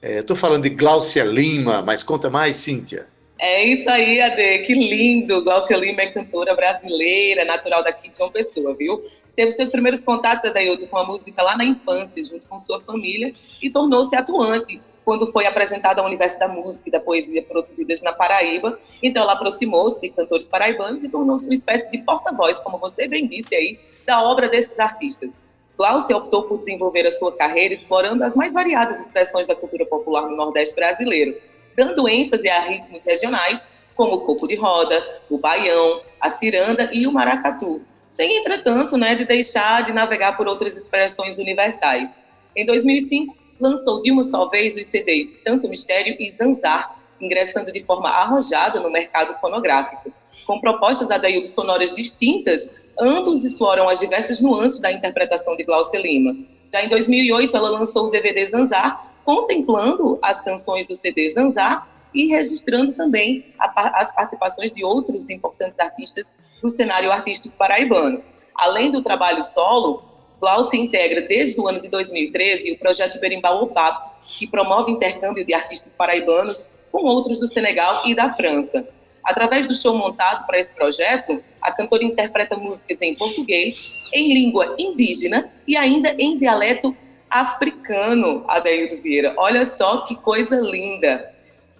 Estou 0.01 0.37
falando 0.37 0.63
de 0.63 0.69
Gláucia 0.69 1.25
Lima, 1.25 1.81
mas 1.81 2.01
conta 2.01 2.29
mais, 2.29 2.55
Cíntia. 2.55 3.10
É 3.43 3.63
isso 3.63 3.89
aí, 3.89 4.21
Ade, 4.21 4.59
que 4.59 4.75
lindo. 4.75 5.43
Glaucia 5.43 5.75
Lima 5.75 6.03
é 6.03 6.11
cantora 6.11 6.53
brasileira, 6.53 7.43
natural 7.43 7.83
daqui 7.83 8.07
de 8.07 8.15
João 8.15 8.31
Pessoa, 8.31 8.75
viu? 8.75 9.03
Teve 9.35 9.49
seus 9.49 9.67
primeiros 9.67 10.03
contatos, 10.03 10.45
Adailton, 10.45 10.85
com 10.85 10.97
a 10.99 11.07
música 11.07 11.41
lá 11.41 11.57
na 11.57 11.65
infância, 11.65 12.23
junto 12.23 12.47
com 12.47 12.59
sua 12.59 12.79
família, 12.79 13.33
e 13.59 13.71
tornou-se 13.71 14.15
atuante 14.15 14.79
quando 15.03 15.25
foi 15.25 15.47
apresentada 15.47 16.01
ao 16.01 16.07
Universo 16.07 16.37
da 16.37 16.47
Música 16.47 16.89
e 16.89 16.91
da 16.91 16.99
Poesia 16.99 17.41
produzidas 17.41 17.99
na 18.01 18.13
Paraíba. 18.13 18.79
Então 19.01 19.23
ela 19.23 19.33
aproximou-se 19.33 19.99
de 19.99 20.09
cantores 20.09 20.47
paraibanos 20.47 21.03
e 21.03 21.09
tornou-se 21.09 21.47
uma 21.47 21.55
espécie 21.55 21.89
de 21.89 21.97
porta-voz, 21.97 22.59
como 22.59 22.77
você 22.77 23.07
bem 23.07 23.25
disse 23.25 23.55
aí, 23.55 23.79
da 24.05 24.23
obra 24.23 24.49
desses 24.49 24.79
artistas. 24.79 25.39
Glaucia 25.75 26.15
optou 26.15 26.43
por 26.43 26.59
desenvolver 26.59 27.07
a 27.07 27.11
sua 27.11 27.35
carreira 27.35 27.73
explorando 27.73 28.23
as 28.23 28.35
mais 28.35 28.53
variadas 28.53 29.01
expressões 29.01 29.47
da 29.47 29.55
cultura 29.55 29.83
popular 29.83 30.29
no 30.29 30.35
Nordeste 30.35 30.75
brasileiro, 30.75 31.35
dando 31.75 32.07
ênfase 32.07 32.49
a 32.49 32.61
ritmos 32.61 33.05
regionais, 33.05 33.69
como 33.95 34.13
o 34.15 34.21
coco 34.21 34.47
de 34.47 34.55
roda, 34.55 35.21
o 35.29 35.37
baião, 35.37 36.01
a 36.19 36.29
ciranda 36.29 36.89
e 36.93 37.05
o 37.05 37.11
maracatu, 37.11 37.81
sem, 38.07 38.37
entretanto, 38.37 38.97
né, 38.97 39.15
de 39.15 39.23
deixar 39.23 39.83
de 39.83 39.93
navegar 39.93 40.35
por 40.35 40.47
outras 40.47 40.75
expressões 40.75 41.37
universais. 41.37 42.19
Em 42.55 42.65
2005, 42.65 43.35
lançou 43.59 44.01
de 44.01 44.11
uma 44.11 44.23
só 44.23 44.49
vez 44.49 44.75
os 44.75 44.87
CDs 44.87 45.39
Tanto 45.45 45.69
Mistério 45.69 46.15
e 46.19 46.29
Zanzar, 46.29 46.99
ingressando 47.21 47.71
de 47.71 47.79
forma 47.85 48.09
arrojada 48.09 48.79
no 48.79 48.89
mercado 48.89 49.39
fonográfico. 49.39 50.11
Com 50.45 50.59
propostas 50.59 51.11
Adaildo 51.11 51.47
sonoras 51.47 51.93
distintas, 51.93 52.69
ambos 52.99 53.45
exploram 53.45 53.87
as 53.87 53.99
diversas 53.99 54.41
nuances 54.41 54.79
da 54.79 54.91
interpretação 54.91 55.55
de 55.55 55.63
Glaucia 55.63 56.01
Lima. 56.01 56.35
Já 56.73 56.83
em 56.83 56.89
2008, 56.89 57.55
ela 57.55 57.69
lançou 57.69 58.07
o 58.07 58.09
DVD 58.09 58.45
Zanzar, 58.45 59.15
contemplando 59.23 60.17
as 60.21 60.41
canções 60.41 60.85
do 60.85 60.95
CD 60.95 61.29
Zanzar 61.29 61.87
e 62.13 62.27
registrando 62.27 62.93
também 62.93 63.45
a, 63.59 64.01
as 64.01 64.13
participações 64.13 64.71
de 64.71 64.83
outros 64.83 65.29
importantes 65.29 65.79
artistas 65.79 66.33
do 66.61 66.69
cenário 66.69 67.11
artístico 67.11 67.55
paraibano. 67.57 68.23
Além 68.55 68.91
do 68.91 69.01
trabalho 69.01 69.43
solo, 69.43 70.03
Glaucia 70.39 70.79
integra 70.79 71.21
desde 71.21 71.61
o 71.61 71.67
ano 71.67 71.79
de 71.79 71.87
2013 71.87 72.71
o 72.71 72.79
projeto 72.79 73.19
Berimbau 73.19 73.63
Opapo, 73.63 74.09
que 74.25 74.47
promove 74.47 74.91
intercâmbio 74.91 75.45
de 75.45 75.53
artistas 75.53 75.93
paraibanos 75.93 76.71
com 76.91 77.03
outros 77.03 77.39
do 77.39 77.47
Senegal 77.47 78.01
e 78.05 78.15
da 78.15 78.33
França. 78.33 78.87
Através 79.23 79.67
do 79.67 79.73
show 79.73 79.95
montado 79.95 80.45
para 80.47 80.59
esse 80.59 80.73
projeto, 80.73 81.41
a 81.61 81.71
cantora 81.71 82.03
interpreta 82.03 82.57
músicas 82.57 83.01
em 83.01 83.15
português, 83.15 83.83
em 84.13 84.33
língua 84.33 84.75
indígena 84.79 85.51
e 85.67 85.77
ainda 85.77 86.15
em 86.17 86.37
dialeto 86.37 86.95
africano, 87.29 88.43
Adaildo 88.47 88.97
Vieira. 88.97 89.33
Olha 89.37 89.65
só 89.65 90.01
que 90.01 90.15
coisa 90.15 90.59
linda. 90.59 91.31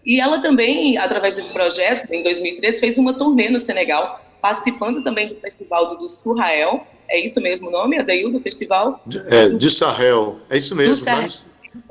E 0.05 0.19
ela 0.19 0.39
também, 0.39 0.97
através 0.97 1.35
desse 1.35 1.51
projeto, 1.51 2.07
em 2.11 2.23
2013, 2.23 2.79
fez 2.79 2.97
uma 2.97 3.13
turnê 3.13 3.49
no 3.49 3.59
Senegal, 3.59 4.19
participando 4.41 5.03
também 5.03 5.27
do 5.27 5.35
Festival 5.35 5.87
do, 5.87 6.07
Surrael. 6.07 6.87
É 7.09 7.19
isso 7.19 7.41
mesmo 7.41 7.67
o 7.67 7.71
nome, 7.71 7.99
Adaildo, 7.99 8.37
do 8.37 8.43
festival? 8.43 9.03
É, 9.29 9.49
de 9.49 9.69
Sahel. 9.69 10.39
É 10.49 10.57
isso 10.57 10.73
mesmo. 10.73 10.93
Do 10.93 10.97
Sahel. 10.97 11.25
Isso 11.27 11.45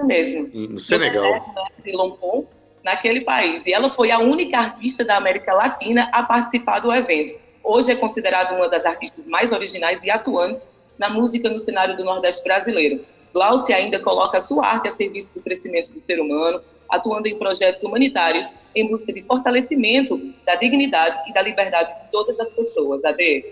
mesmo. 0.05 0.51
No 0.53 0.78
Senegal. 0.78 1.22
No 1.22 1.30
deserto, 1.30 1.55
né, 1.55 1.66
de 1.84 1.92
Lompon, 1.92 2.46
naquele 2.85 3.22
país. 3.22 3.66
E 3.66 3.72
ela 3.72 3.89
foi 3.89 4.11
a 4.11 4.18
única 4.18 4.59
artista 4.59 5.05
da 5.05 5.16
América 5.16 5.53
Latina 5.53 6.09
a 6.12 6.22
participar 6.22 6.81
do 6.81 6.93
evento. 6.93 7.35
Hoje 7.62 7.93
é 7.93 7.97
considerada 7.97 8.55
uma 8.55 8.68
das 8.68 8.87
artistas 8.87 9.26
mais 9.26 9.53
originais 9.53 10.03
e 10.05 10.11
atuantes 10.11 10.72
na 10.99 11.09
música 11.09 11.49
no 11.49 11.59
cenário 11.59 11.97
do 11.97 12.05
Nordeste 12.05 12.43
brasileiro. 12.45 13.05
Glaucia 13.33 13.76
ainda 13.76 13.99
coloca 13.99 14.41
sua 14.41 14.66
arte 14.66 14.89
a 14.89 14.91
serviço 14.91 15.35
do 15.35 15.43
crescimento 15.43 15.93
do 15.93 16.03
ser 16.07 16.20
humano, 16.20 16.61
atuando 16.89 17.28
em 17.28 17.39
projetos 17.39 17.85
humanitários 17.85 18.53
em 18.74 18.89
busca 18.89 19.12
de 19.12 19.22
fortalecimento 19.22 20.20
da 20.45 20.57
dignidade 20.57 21.18
e 21.28 21.33
da 21.33 21.43
liberdade 21.43 21.95
de 22.03 22.11
todas 22.11 22.41
as 22.41 22.51
pessoas. 22.51 23.05
Ade. 23.05 23.45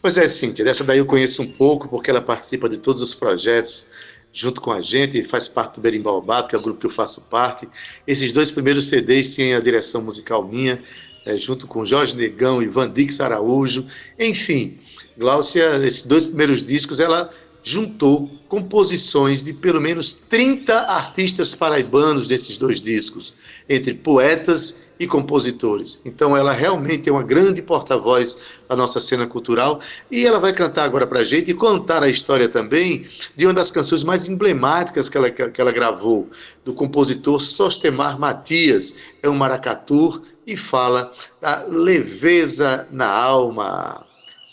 Pois 0.00 0.16
é, 0.18 0.28
Cíntia, 0.28 0.64
dessa 0.64 0.84
daí 0.84 0.98
eu 0.98 1.06
conheço 1.06 1.42
um 1.42 1.52
pouco, 1.52 1.88
porque 1.88 2.10
ela 2.10 2.20
participa 2.20 2.68
de 2.68 2.78
todos 2.78 3.00
os 3.00 3.14
projetos 3.14 3.86
junto 4.34 4.60
com 4.60 4.72
a 4.72 4.80
gente, 4.80 5.22
faz 5.22 5.46
parte 5.46 5.76
do 5.76 5.80
Berimbaubá, 5.80 6.42
que 6.42 6.56
é 6.56 6.58
o 6.58 6.60
grupo 6.60 6.80
que 6.80 6.86
eu 6.86 6.90
faço 6.90 7.20
parte. 7.30 7.68
Esses 8.04 8.32
dois 8.32 8.50
primeiros 8.50 8.88
CDs 8.88 9.36
têm 9.36 9.54
a 9.54 9.60
direção 9.60 10.02
musical 10.02 10.46
minha, 10.46 10.82
é, 11.24 11.38
junto 11.38 11.68
com 11.68 11.84
Jorge 11.84 12.16
Negão 12.16 12.60
e 12.60 12.66
Van 12.66 12.90
Dix 12.90 13.20
Araújo. 13.20 13.86
Enfim, 14.18 14.76
Gláucia, 15.16 15.76
esses 15.86 16.02
dois 16.02 16.26
primeiros 16.26 16.64
discos, 16.64 16.98
ela 16.98 17.30
juntou 17.62 18.28
composições 18.48 19.44
de 19.44 19.52
pelo 19.52 19.80
menos 19.80 20.14
30 20.14 20.74
artistas 20.80 21.54
paraibanos 21.54 22.26
desses 22.26 22.58
dois 22.58 22.80
discos, 22.80 23.36
entre 23.68 23.94
poetas 23.94 24.83
e 24.98 25.06
compositores. 25.06 26.00
Então 26.04 26.36
ela 26.36 26.52
realmente 26.52 27.08
é 27.08 27.12
uma 27.12 27.22
grande 27.22 27.60
porta-voz 27.60 28.36
da 28.68 28.76
nossa 28.76 29.00
cena 29.00 29.26
cultural 29.26 29.80
e 30.10 30.26
ela 30.26 30.38
vai 30.38 30.52
cantar 30.52 30.84
agora 30.84 31.06
para 31.06 31.20
a 31.20 31.24
gente 31.24 31.50
e 31.50 31.54
contar 31.54 32.02
a 32.02 32.08
história 32.08 32.48
também 32.48 33.06
de 33.34 33.46
uma 33.46 33.54
das 33.54 33.70
canções 33.70 34.04
mais 34.04 34.28
emblemáticas 34.28 35.08
que 35.08 35.16
ela, 35.16 35.30
que 35.30 35.60
ela 35.60 35.72
gravou, 35.72 36.28
do 36.64 36.72
compositor 36.72 37.40
Sostemar 37.40 38.18
Matias. 38.18 38.94
É 39.22 39.28
um 39.28 39.34
maracatu 39.34 40.22
e 40.46 40.56
fala 40.56 41.12
da 41.40 41.64
leveza 41.68 42.86
na 42.90 43.08
alma. 43.08 44.06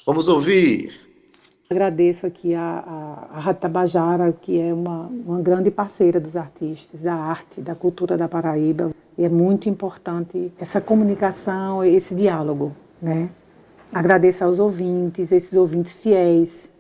Vamos 0.05 0.27
ouvir. 0.27 1.01
Agradeço 1.69 2.27
aqui 2.27 2.53
a, 2.53 2.83
a, 2.85 3.37
a 3.37 3.39
Rádio 3.39 3.61
Tabajara, 3.61 4.33
que 4.33 4.59
é 4.59 4.73
uma, 4.73 5.03
uma 5.07 5.41
grande 5.41 5.71
parceira 5.71 6.19
dos 6.19 6.35
artistas, 6.35 7.03
da 7.03 7.13
arte, 7.13 7.61
da 7.61 7.73
cultura 7.73 8.17
da 8.17 8.27
Paraíba. 8.27 8.91
E 9.18 9.24
é 9.24 9.30
muito 9.30 9.70
importante 9.70 10.51
essa 10.59 10.80
comunicação, 10.80 11.84
esse 11.84 12.16
diálogo, 12.16 12.76
né? 13.01 13.30
Agradeço 13.93 14.43
aos 14.43 14.57
ouvintes, 14.57 15.32
esses 15.32 15.53
ouvintes 15.53 15.93
fiéis, 15.93 16.72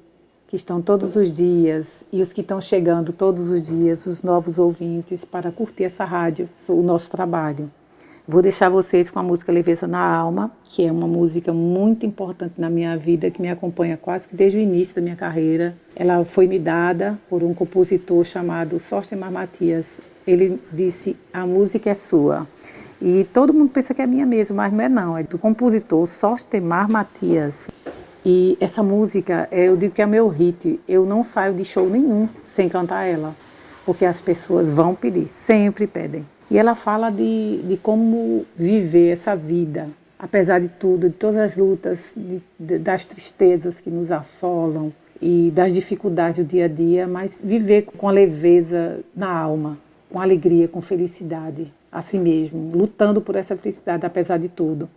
que 0.47 0.55
estão 0.55 0.81
todos 0.81 1.15
os 1.15 1.33
dias, 1.33 2.05
e 2.11 2.21
os 2.21 2.33
que 2.33 2.41
estão 2.41 2.59
chegando 2.59 3.11
todos 3.13 3.49
os 3.49 3.61
dias, 3.61 4.05
os 4.05 4.23
novos 4.23 4.57
ouvintes, 4.57 5.23
para 5.25 5.51
curtir 5.51 5.83
essa 5.83 6.05
rádio, 6.05 6.49
o 6.67 6.81
nosso 6.81 7.11
trabalho. 7.11 7.69
Vou 8.27 8.41
deixar 8.41 8.69
vocês 8.69 9.09
com 9.09 9.17
a 9.19 9.23
música 9.23 9.51
Leveza 9.51 9.87
na 9.87 9.99
Alma, 9.99 10.51
que 10.63 10.85
é 10.85 10.91
uma 10.91 11.07
música 11.07 11.51
muito 11.51 12.05
importante 12.05 12.61
na 12.61 12.69
minha 12.69 12.95
vida, 12.95 13.31
que 13.31 13.41
me 13.41 13.49
acompanha 13.49 13.97
quase 13.97 14.29
que 14.29 14.35
desde 14.35 14.57
o 14.57 14.61
início 14.61 14.95
da 14.95 15.01
minha 15.01 15.15
carreira. 15.15 15.75
Ela 15.95 16.23
foi 16.23 16.47
me 16.47 16.59
dada 16.59 17.19
por 17.29 17.43
um 17.43 17.53
compositor 17.53 18.23
chamado 18.23 18.79
Sortemar 18.79 19.31
Matias. 19.31 19.99
Ele 20.25 20.61
disse: 20.71 21.17
A 21.33 21.45
música 21.45 21.89
é 21.89 21.95
sua. 21.95 22.47
E 23.01 23.27
todo 23.33 23.53
mundo 23.53 23.69
pensa 23.69 23.93
que 23.93 24.01
é 24.01 24.05
minha 24.05 24.25
mesmo, 24.25 24.55
mas 24.55 24.71
não 24.71 24.81
é 24.81 24.89
não, 24.89 25.17
é 25.17 25.23
do 25.23 25.39
compositor 25.39 26.05
Sortemar 26.05 26.89
Matias. 26.89 27.67
E 28.23 28.55
essa 28.61 28.83
música, 28.83 29.47
eu 29.51 29.75
digo 29.75 29.95
que 29.95 30.01
é 30.01 30.05
meu 30.05 30.27
hit. 30.27 30.79
Eu 30.87 31.05
não 31.05 31.23
saio 31.23 31.55
de 31.55 31.65
show 31.65 31.89
nenhum 31.89 32.29
sem 32.45 32.69
cantar 32.69 33.05
ela, 33.05 33.35
porque 33.85 34.05
as 34.05 34.21
pessoas 34.21 34.69
vão 34.69 34.93
pedir, 34.93 35.27
sempre 35.29 35.87
pedem. 35.87 36.23
E 36.51 36.57
ela 36.57 36.75
fala 36.75 37.09
de, 37.09 37.63
de 37.63 37.77
como 37.77 38.45
viver 38.55 39.09
essa 39.13 39.35
vida, 39.35 39.89
apesar 40.19 40.59
de 40.59 40.67
tudo, 40.67 41.09
de 41.09 41.15
todas 41.15 41.37
as 41.37 41.57
lutas, 41.57 42.13
de, 42.15 42.41
de, 42.59 42.77
das 42.77 43.05
tristezas 43.05 43.81
que 43.81 43.89
nos 43.89 44.11
assolam 44.11 44.93
e 45.19 45.49
das 45.49 45.73
dificuldades 45.73 46.37
do 46.37 46.45
dia 46.45 46.65
a 46.65 46.67
dia, 46.67 47.07
mas 47.07 47.41
viver 47.43 47.83
com 47.83 48.07
a 48.07 48.11
leveza 48.11 48.99
na 49.15 49.31
alma, 49.31 49.77
com 50.11 50.19
alegria, 50.19 50.67
com 50.67 50.81
felicidade 50.81 51.73
a 51.91 52.01
si 52.01 52.19
mesmo, 52.19 52.71
lutando 52.75 53.21
por 53.21 53.35
essa 53.35 53.55
felicidade 53.55 54.05
apesar 54.05 54.37
de 54.37 54.49
tudo. 54.49 54.89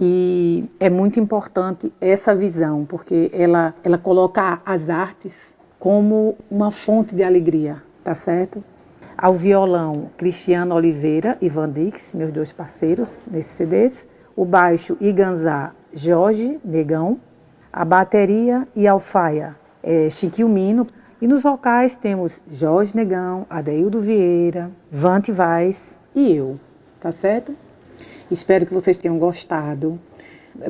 E 0.00 0.64
é 0.78 0.88
muito 0.88 1.18
importante 1.18 1.92
essa 2.00 2.34
visão, 2.34 2.84
porque 2.84 3.30
ela, 3.32 3.74
ela 3.82 3.98
coloca 3.98 4.60
as 4.64 4.88
artes 4.88 5.56
como 5.78 6.36
uma 6.50 6.70
fonte 6.70 7.14
de 7.14 7.22
alegria, 7.22 7.82
tá 8.02 8.14
certo? 8.14 8.62
Ao 9.16 9.32
violão, 9.32 10.10
Cristiano 10.16 10.74
Oliveira 10.76 11.36
e 11.40 11.48
Van 11.48 11.68
Dix, 11.68 12.14
meus 12.14 12.32
dois 12.32 12.52
parceiros 12.52 13.16
nesses 13.28 13.52
CDs. 13.52 14.06
O 14.36 14.44
baixo, 14.44 14.96
Iganzá, 15.00 15.70
Jorge 15.92 16.60
Negão. 16.64 17.18
A 17.72 17.84
bateria 17.84 18.66
e 18.74 18.86
alfaia, 18.86 19.56
é, 19.82 20.08
Chiquinho. 20.08 20.86
E 21.20 21.26
nos 21.26 21.42
vocais 21.42 21.96
temos 21.96 22.40
Jorge 22.48 22.94
Negão, 22.94 23.44
Adeildo 23.50 24.00
Vieira, 24.00 24.70
Vante 24.90 25.32
Vaz 25.32 25.98
e 26.14 26.32
eu, 26.32 26.60
tá 27.00 27.10
certo? 27.10 27.56
Espero 28.30 28.64
que 28.64 28.72
vocês 28.72 28.96
tenham 28.96 29.18
gostado. 29.18 29.98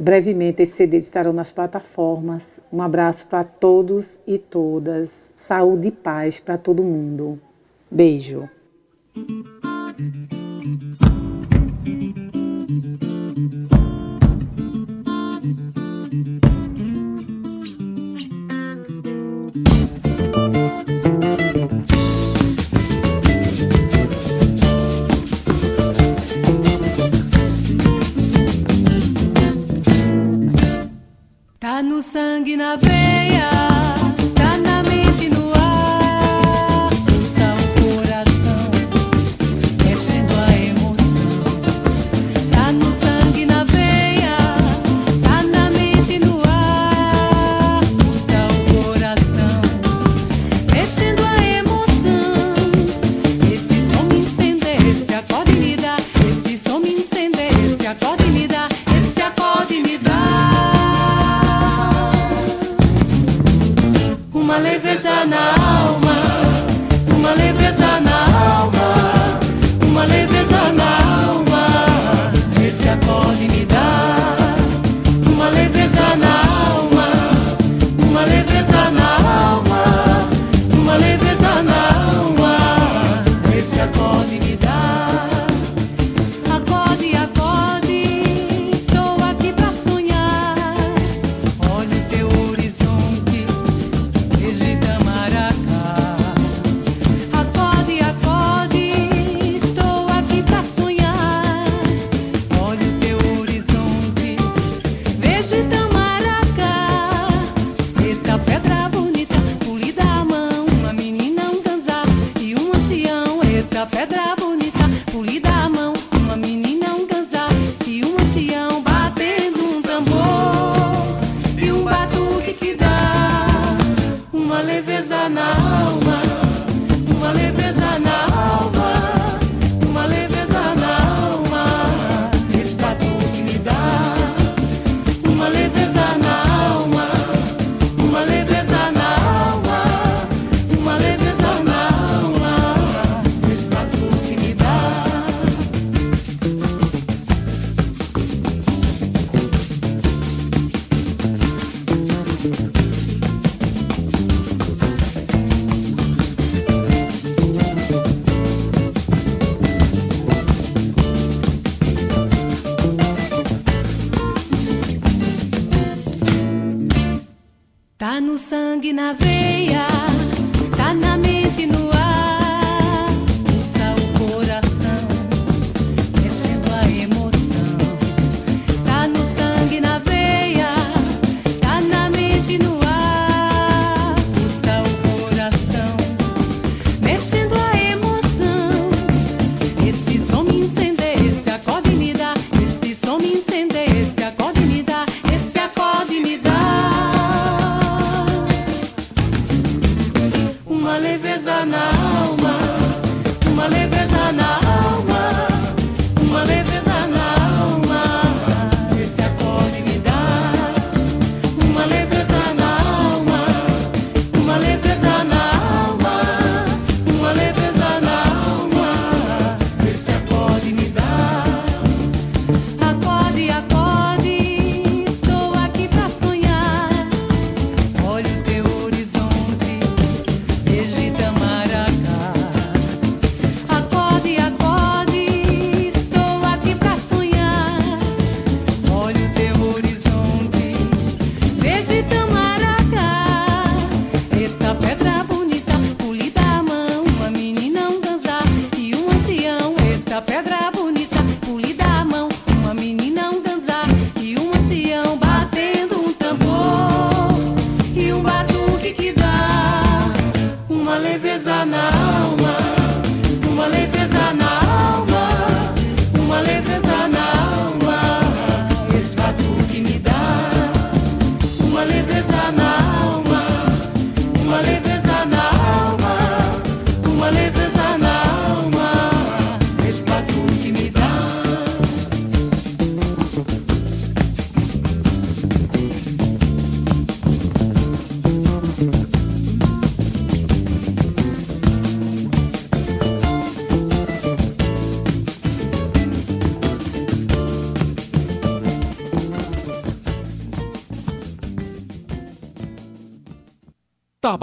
Brevemente, 0.00 0.62
esses 0.62 0.74
CDs 0.74 1.04
estarão 1.04 1.32
nas 1.34 1.52
plataformas. 1.52 2.60
Um 2.72 2.80
abraço 2.80 3.26
para 3.26 3.44
todos 3.44 4.20
e 4.26 4.38
todas. 4.38 5.32
Saúde 5.36 5.88
e 5.88 5.90
paz 5.90 6.40
para 6.40 6.56
todo 6.56 6.82
mundo. 6.82 7.38
Beijo. 7.90 8.48
Sangue 32.18 32.56
na 32.56 32.74
veia, 32.74 32.97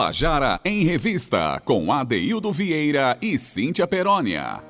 Tabajara 0.06 0.60
em 0.64 0.84
Revista, 0.84 1.60
com 1.66 1.92
Adeildo 1.92 2.52
Vieira 2.52 3.18
e 3.20 3.40
Cíntia 3.40 3.88
Perónia. 3.88 4.62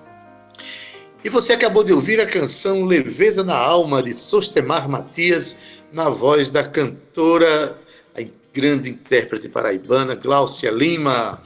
E 1.25 1.29
você 1.29 1.51
acabou 1.51 1.83
de 1.83 1.91
ouvir 1.91 2.21
a 2.21 2.25
canção 2.25 2.85
Leveza 2.85 3.43
na 3.43 3.57
Alma, 3.57 4.01
de 4.01 4.13
Sostemar 4.13 4.87
Matias, 4.87 5.81
na 5.91 6.09
voz 6.09 6.49
da 6.49 6.63
cantora, 6.63 7.77
a 8.17 8.21
grande 8.53 8.91
intérprete 8.91 9.49
paraibana, 9.49 10.15
Gláucia 10.15 10.71
Lima. 10.71 11.41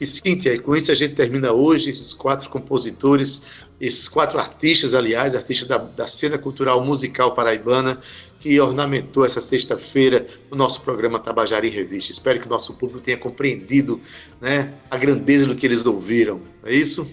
E 0.00 0.06
Cíntia, 0.06 0.60
com 0.60 0.76
isso 0.76 0.92
a 0.92 0.94
gente 0.94 1.14
termina 1.14 1.52
hoje 1.52 1.90
esses 1.90 2.12
quatro 2.12 2.48
compositores, 2.48 3.42
esses 3.80 4.08
quatro 4.08 4.38
artistas, 4.38 4.94
aliás, 4.94 5.34
artistas 5.34 5.66
da, 5.66 5.78
da 5.78 6.06
cena 6.06 6.38
cultural 6.38 6.84
musical 6.84 7.34
paraibana, 7.34 8.00
que 8.40 8.60
ornamentou 8.60 9.24
essa 9.24 9.40
sexta-feira 9.40 10.26
o 10.50 10.56
nosso 10.56 10.82
programa 10.82 11.18
Tabajara 11.18 11.66
em 11.66 11.70
Revista. 11.70 12.12
Espero 12.12 12.38
que 12.38 12.46
o 12.46 12.50
nosso 12.50 12.74
público 12.74 13.00
tenha 13.00 13.16
compreendido 13.16 14.00
né, 14.40 14.74
a 14.88 14.96
grandeza 14.96 15.46
do 15.46 15.56
que 15.56 15.66
eles 15.66 15.84
ouviram. 15.84 16.40
É 16.64 16.72
isso? 16.72 17.06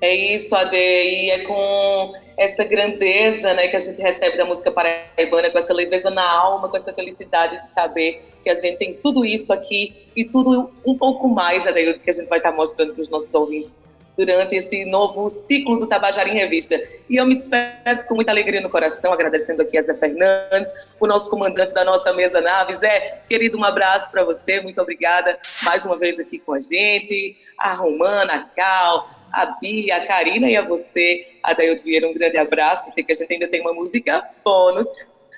É 0.00 0.14
isso, 0.14 0.54
Ade, 0.54 0.76
e 0.76 1.30
é 1.30 1.40
com 1.40 2.12
essa 2.36 2.62
grandeza 2.62 3.52
né, 3.54 3.66
que 3.66 3.74
a 3.74 3.80
gente 3.80 4.00
recebe 4.00 4.36
da 4.36 4.44
música 4.44 4.70
paraibana, 4.70 5.50
com 5.50 5.58
essa 5.58 5.74
leveza 5.74 6.08
na 6.08 6.22
alma, 6.22 6.68
com 6.68 6.76
essa 6.76 6.92
felicidade 6.92 7.58
de 7.58 7.66
saber 7.66 8.22
que 8.44 8.48
a 8.48 8.54
gente 8.54 8.76
tem 8.76 8.94
tudo 8.94 9.24
isso 9.24 9.52
aqui 9.52 9.92
e 10.14 10.24
tudo 10.24 10.70
um 10.86 10.96
pouco 10.96 11.26
mais, 11.28 11.66
Ade, 11.66 11.94
que 11.94 12.10
a 12.10 12.12
gente 12.12 12.28
vai 12.28 12.38
estar 12.38 12.52
mostrando 12.52 12.94
para 12.94 13.02
os 13.02 13.08
nossos 13.08 13.34
ouvintes 13.34 13.78
durante 14.18 14.56
esse 14.56 14.84
novo 14.84 15.28
ciclo 15.28 15.78
do 15.78 15.86
Tabajara 15.86 16.28
em 16.28 16.34
Revista. 16.34 16.74
E 17.08 17.16
eu 17.16 17.24
me 17.24 17.36
despeço 17.36 18.06
com 18.08 18.16
muita 18.16 18.32
alegria 18.32 18.60
no 18.60 18.68
coração, 18.68 19.12
agradecendo 19.12 19.62
aqui 19.62 19.78
a 19.78 19.82
Zé 19.82 19.94
Fernandes, 19.94 20.74
o 20.98 21.06
nosso 21.06 21.30
comandante 21.30 21.72
da 21.72 21.84
nossa 21.84 22.12
mesa 22.12 22.40
nave. 22.40 22.74
Zé, 22.74 23.22
querido, 23.28 23.56
um 23.56 23.64
abraço 23.64 24.10
para 24.10 24.24
você, 24.24 24.60
muito 24.60 24.82
obrigada 24.82 25.38
mais 25.62 25.86
uma 25.86 25.96
vez 25.96 26.18
aqui 26.18 26.40
com 26.40 26.52
a 26.52 26.58
gente, 26.58 27.36
a 27.56 27.74
Romana, 27.74 28.34
a 28.34 28.44
Cal, 28.56 29.06
a 29.32 29.46
Bia, 29.60 29.96
a 29.96 30.06
Karina 30.06 30.50
e 30.50 30.56
a 30.56 30.62
você, 30.62 31.24
a 31.44 31.52
Dailde 31.52 31.84
Vieira, 31.84 32.08
um 32.08 32.14
grande 32.14 32.36
abraço. 32.36 32.90
Sei 32.90 33.04
que 33.04 33.12
a 33.12 33.14
gente 33.14 33.32
ainda 33.32 33.46
tem 33.46 33.60
uma 33.60 33.72
música 33.72 34.28
bônus 34.44 34.90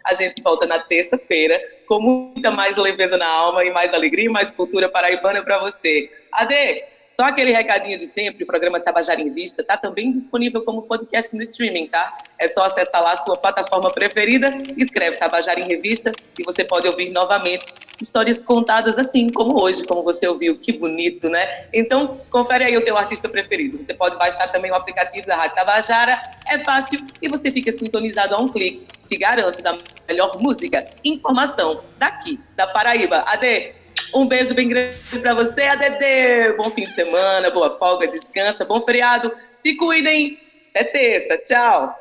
a 0.03 0.15
gente 0.15 0.43
volta 0.43 0.67
na 0.67 0.79
terça-feira 0.79 1.61
com 1.87 2.01
muita 2.01 2.51
mais 2.51 2.79
leveza 2.79 3.19
na 3.19 3.29
alma 3.29 3.63
e 3.65 3.71
mais 3.71 3.93
alegria 3.93 4.25
e 4.25 4.29
mais 4.31 4.51
cultura 4.51 4.89
paraibana 4.89 5.43
para 5.43 5.59
você. 5.61 6.09
Ade, 6.33 6.85
só 7.17 7.25
aquele 7.25 7.53
recadinho 7.53 7.99
de 7.99 8.07
sempre, 8.07 8.45
o 8.45 8.47
programa 8.47 8.79
Tabajara 8.79 9.21
em 9.21 9.35
Vista 9.35 9.63
está 9.63 9.77
também 9.77 10.13
disponível 10.13 10.63
como 10.63 10.83
podcast 10.83 11.35
no 11.35 11.43
streaming, 11.43 11.89
tá? 11.89 12.17
É 12.39 12.47
só 12.47 12.63
acessar 12.63 13.03
lá 13.03 13.13
a 13.13 13.17
sua 13.17 13.37
plataforma 13.37 13.91
preferida, 13.91 14.57
escreve 14.77 15.17
Tabajara 15.17 15.59
em 15.59 15.67
Revista 15.67 16.13
e 16.39 16.45
você 16.45 16.65
pode 16.65 16.87
ouvir 16.87 17.11
novamente 17.11 17.67
histórias 18.01 18.43
contadas 18.43 18.97
assim 18.97 19.29
como 19.29 19.61
hoje, 19.61 19.85
como 19.85 20.05
você 20.05 20.29
ouviu. 20.29 20.57
Que 20.57 20.73
bonito, 20.73 21.29
né? 21.29 21.67
Então, 21.75 22.17
confere 22.31 22.63
aí 22.63 22.77
o 22.77 22.81
teu 22.81 22.97
artista 22.97 23.29
preferido. 23.29 23.81
Você 23.81 23.93
pode 23.93 24.17
baixar 24.17 24.47
também 24.47 24.71
o 24.71 24.75
aplicativo 24.77 25.27
da 25.27 25.35
Rádio 25.35 25.57
Tabajara, 25.57 26.23
é 26.47 26.61
fácil 26.61 27.05
e 27.21 27.29
você 27.29 27.51
fica 27.51 27.73
sintonizado 27.73 28.37
a 28.37 28.39
um 28.39 28.49
clique. 28.49 28.87
Te 29.05 29.17
garanto 29.17 29.61
da 29.63 29.77
melhor 30.07 30.41
música, 30.41 30.89
informação 31.05 31.83
daqui, 31.99 32.39
da 32.55 32.69
Paraíba. 32.69 33.25
Ade, 33.27 33.75
um 34.15 34.27
beijo 34.27 34.55
bem 34.55 34.69
grande 34.69 34.97
para 35.21 35.35
você, 35.35 35.63
ADD. 35.63 36.57
Bom 36.57 36.71
fim 36.71 36.87
de 36.87 36.95
semana, 36.95 37.51
boa 37.51 37.79
folga, 37.79 38.07
descansa, 38.07 38.65
bom 38.65 38.81
feriado. 38.81 39.33
Se 39.55 39.77
cuidem. 39.77 40.39
Até 40.71 40.85
terça. 40.85 41.37
Tchau. 41.39 41.97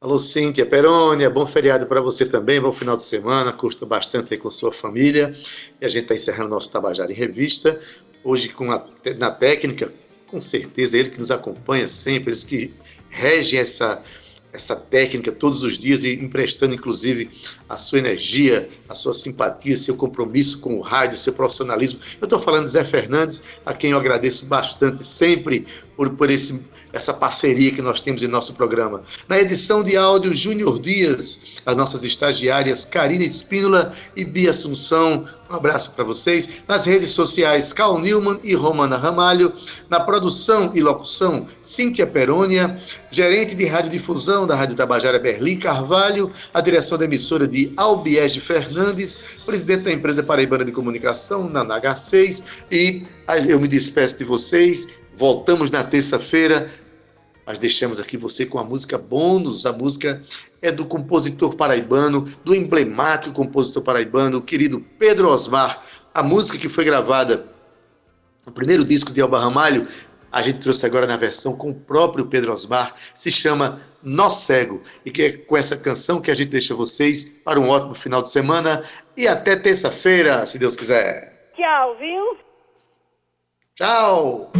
Alô, 0.00 0.18
Cíntia 0.18 0.66
Perônia, 0.66 1.30
bom 1.30 1.46
feriado 1.46 1.86
para 1.86 2.00
você 2.00 2.26
também, 2.26 2.60
bom 2.60 2.72
final 2.72 2.96
de 2.96 3.04
semana, 3.04 3.52
curta 3.52 3.86
bastante 3.86 4.34
aí 4.34 4.38
com 4.38 4.50
sua 4.50 4.72
família. 4.72 5.34
E 5.80 5.86
a 5.86 5.88
gente 5.88 6.02
está 6.02 6.14
encerrando 6.14 6.50
nosso 6.50 6.70
Tabajara 6.70 7.12
em 7.12 7.14
Revista, 7.14 7.80
hoje 8.24 8.48
com 8.48 8.72
a, 8.72 8.84
na 9.16 9.30
técnica, 9.30 9.92
com 10.26 10.40
certeza, 10.40 10.98
ele 10.98 11.10
que 11.10 11.20
nos 11.20 11.30
acompanha 11.30 11.86
sempre, 11.86 12.30
eles 12.30 12.42
que 12.42 12.74
regem 13.10 13.60
essa, 13.60 14.02
essa 14.52 14.76
técnica 14.76 15.32
todos 15.32 15.62
os 15.62 15.78
dias 15.78 16.04
e 16.04 16.14
emprestando, 16.14 16.74
inclusive, 16.74 17.30
a 17.68 17.76
sua 17.76 17.98
energia, 17.98 18.68
a 18.88 18.94
sua 18.94 19.14
simpatia, 19.14 19.76
seu 19.76 19.96
compromisso 19.96 20.60
com 20.60 20.76
o 20.76 20.80
rádio, 20.80 21.16
seu 21.16 21.32
profissionalismo. 21.32 22.00
Eu 22.20 22.26
estou 22.26 22.38
falando 22.38 22.64
de 22.64 22.72
Zé 22.72 22.84
Fernandes, 22.84 23.42
a 23.64 23.72
quem 23.72 23.92
eu 23.92 23.98
agradeço 23.98 24.46
bastante 24.46 25.02
sempre 25.02 25.66
por, 25.96 26.10
por 26.10 26.30
esse 26.30 26.62
essa 26.92 27.12
parceria 27.12 27.72
que 27.72 27.82
nós 27.82 28.00
temos 28.00 28.22
em 28.22 28.28
nosso 28.28 28.54
programa. 28.54 29.02
Na 29.28 29.38
edição 29.38 29.82
de 29.82 29.96
áudio, 29.96 30.34
Júnior 30.34 30.78
Dias, 30.78 31.56
as 31.64 31.76
nossas 31.76 32.04
estagiárias 32.04 32.84
Karina 32.84 33.24
Espínola 33.24 33.92
e 34.16 34.24
Bia 34.24 34.50
Assunção. 34.50 35.26
Um 35.50 35.56
abraço 35.56 35.92
para 35.92 36.04
vocês. 36.04 36.62
Nas 36.66 36.86
redes 36.86 37.10
sociais, 37.10 37.72
Cal 37.74 37.98
Newman 37.98 38.40
e 38.42 38.54
Romana 38.54 38.96
Ramalho. 38.96 39.52
Na 39.88 40.00
produção 40.00 40.72
e 40.74 40.80
locução, 40.80 41.46
Cíntia 41.62 42.06
Perônia. 42.06 42.78
Gerente 43.10 43.54
de 43.54 43.66
radiodifusão 43.66 44.46
da 44.46 44.54
Rádio 44.54 44.76
Tabajara, 44.76 45.18
Berlim 45.18 45.58
Carvalho. 45.58 46.32
A 46.54 46.60
direção 46.62 46.96
da 46.96 47.04
emissora 47.04 47.46
de 47.46 47.70
Albiege 47.76 48.40
Fernandes. 48.40 49.18
Presidente 49.44 49.82
da 49.82 49.92
empresa 49.92 50.22
Paraibana 50.22 50.64
de 50.64 50.72
Comunicação, 50.72 51.48
na 51.48 51.62
NH6. 51.64 52.42
E 52.70 53.06
eu 53.46 53.60
me 53.60 53.68
despeço 53.68 54.18
de 54.18 54.24
vocês. 54.24 54.88
Voltamos 55.18 55.70
na 55.70 55.84
terça-feira 55.84 56.70
mas 57.46 57.58
deixamos 57.58 57.98
aqui 57.98 58.16
você 58.16 58.46
com 58.46 58.58
a 58.58 58.64
música 58.64 58.96
bônus. 58.96 59.66
A 59.66 59.72
música 59.72 60.22
é 60.60 60.70
do 60.70 60.84
compositor 60.84 61.56
paraibano, 61.56 62.22
do 62.44 62.54
emblemático 62.54 63.34
compositor 63.34 63.82
paraibano, 63.82 64.38
o 64.38 64.42
querido 64.42 64.80
Pedro 64.98 65.28
Osmar. 65.28 65.82
A 66.14 66.22
música 66.22 66.58
que 66.58 66.68
foi 66.68 66.84
gravada 66.84 67.46
no 68.46 68.52
primeiro 68.52 68.84
disco 68.84 69.12
de 69.12 69.20
Alba 69.20 69.38
Ramalho, 69.38 69.86
a 70.30 70.40
gente 70.40 70.60
trouxe 70.60 70.86
agora 70.86 71.06
na 71.06 71.16
versão 71.16 71.56
com 71.56 71.70
o 71.70 71.74
próprio 71.74 72.26
Pedro 72.26 72.52
Osmar, 72.52 72.94
se 73.14 73.30
chama 73.30 73.80
Nó 74.02 74.30
Cego. 74.30 74.82
E 75.04 75.10
que 75.10 75.22
é 75.22 75.32
com 75.32 75.56
essa 75.56 75.76
canção 75.76 76.20
que 76.20 76.30
a 76.30 76.34
gente 76.34 76.48
deixa 76.48 76.74
vocês 76.74 77.24
para 77.44 77.60
um 77.60 77.68
ótimo 77.68 77.94
final 77.94 78.22
de 78.22 78.30
semana 78.30 78.82
e 79.16 79.28
até 79.28 79.56
terça-feira, 79.56 80.46
se 80.46 80.58
Deus 80.58 80.74
quiser. 80.74 81.52
Tchau, 81.54 81.96
viu? 81.98 82.38
Tchau! 83.76 84.52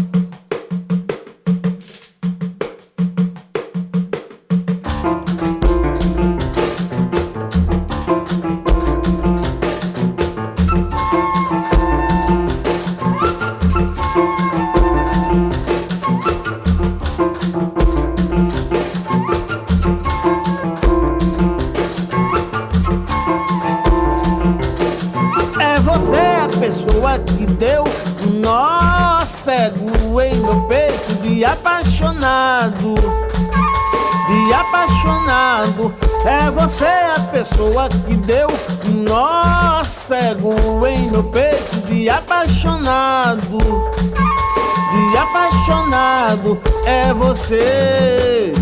Você, 47.33 48.53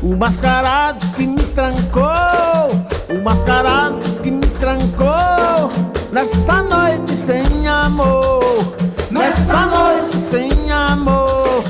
o 0.00 0.14
mascarado 0.16 1.04
que 1.16 1.26
me 1.26 1.42
trancou, 1.46 2.04
o 3.08 3.24
mascarado 3.24 3.98
que 4.22 4.30
me 4.30 4.46
trancou 4.46 5.68
nesta 6.12 6.62
noite 6.62 7.16
sem 7.16 7.66
amor, 7.66 8.76
nesta 9.10 9.66
noite 9.66 10.16
sem 10.16 10.70
amor. 10.70 11.64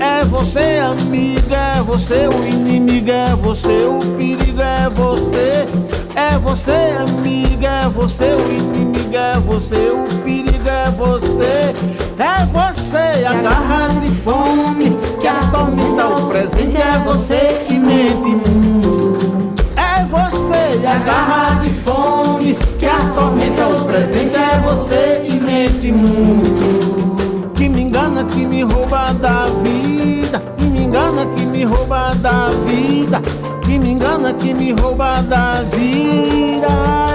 É 0.00 0.22
você, 0.22 0.82
amiga, 0.84 1.56
é 1.78 1.82
você 1.82 2.28
o 2.28 2.46
inimigo, 2.46 3.10
é 3.10 3.34
você 3.34 3.86
o 3.86 4.00
perigo, 4.14 4.60
é 4.60 4.90
você. 4.90 5.66
É 6.14 6.36
você, 6.36 6.94
amiga, 7.00 7.68
é 7.68 7.88
você 7.88 8.34
o 8.34 8.52
inimigo, 8.52 9.16
é 9.16 9.40
você 9.40 9.92
o 9.92 10.22
perigo, 10.22 10.68
é 10.68 10.90
você. 10.90 11.74
É 12.18 12.44
você 12.44 13.24
a 13.24 13.32
garra 13.40 13.88
de 13.98 14.10
fome 14.10 15.01
que 15.22 15.28
atormenta 15.28 16.08
o 16.08 16.26
presente, 16.26 16.76
é 16.76 16.98
você 16.98 17.64
que 17.64 17.78
mente 17.78 18.34
muito. 18.44 19.54
É 19.76 20.04
você 20.06 20.84
a 20.84 20.98
garra 20.98 21.60
de 21.60 21.70
fome 21.70 22.54
que 22.76 22.84
atormenta 22.84 23.68
o 23.68 23.84
presente, 23.84 24.34
é 24.34 24.60
você 24.64 25.22
que 25.24 25.38
mente 25.38 25.92
muito. 25.92 27.52
Que 27.54 27.68
me 27.68 27.82
engana, 27.82 28.24
que 28.24 28.44
me 28.44 28.64
rouba 28.64 29.12
da 29.12 29.44
vida 29.62 30.42
Que 30.56 30.64
me 30.64 30.82
engana, 30.82 31.24
que 31.26 31.46
me 31.46 31.64
rouba 31.64 32.12
da 32.16 32.48
vida 32.66 33.22
Que 33.64 33.78
me 33.78 33.92
engana, 33.92 34.32
que 34.32 34.52
me 34.52 34.72
rouba 34.72 35.22
da 35.22 35.62
vida 35.62 37.11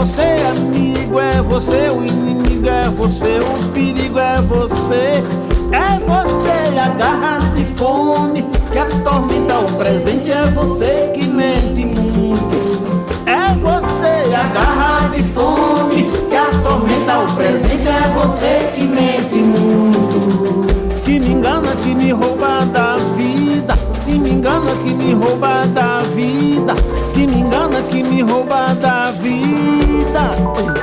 você 0.00 0.36
amigo, 0.50 1.20
é 1.20 1.42
você 1.42 1.90
o 1.90 2.02
inimigo, 2.02 2.66
é 2.66 2.88
você 2.88 3.38
o 3.38 3.72
perigo, 3.72 4.18
é 4.18 4.40
você. 4.40 5.22
É 5.72 5.98
você 6.00 6.78
a 6.78 6.88
garra 6.88 7.38
de 7.54 7.66
fome 7.66 8.42
que 8.72 8.78
atormenta 8.78 9.58
o 9.58 9.72
presente, 9.76 10.32
é 10.32 10.46
você 10.46 11.10
que 11.12 11.26
mente 11.26 11.84
muito. 11.84 13.04
É 13.26 13.54
você 13.56 14.34
a 14.34 14.44
garra 14.54 15.08
de 15.08 15.22
fome 15.22 16.10
que 16.30 16.36
atormenta 16.36 17.18
o 17.18 17.34
presente, 17.34 17.86
é 17.86 18.10
você 18.14 18.70
que 18.74 18.86
mente 18.86 19.36
muito. 19.36 20.66
Que 21.04 21.20
me 21.20 21.32
engana, 21.32 21.76
que 21.76 21.94
me 21.94 22.10
rouba 22.10 22.64
da 22.72 22.96
vida, 23.14 23.76
que 24.06 24.18
me 24.18 24.30
engana, 24.30 24.74
que 24.82 24.94
me 24.94 25.12
rouba 25.12 25.66
da 25.66 26.00
vida, 26.14 26.74
que 27.12 27.26
me 27.26 27.40
engana, 27.40 27.82
que 27.82 28.02
me 28.02 28.22
rouba 28.22 28.60
that. 30.12 30.79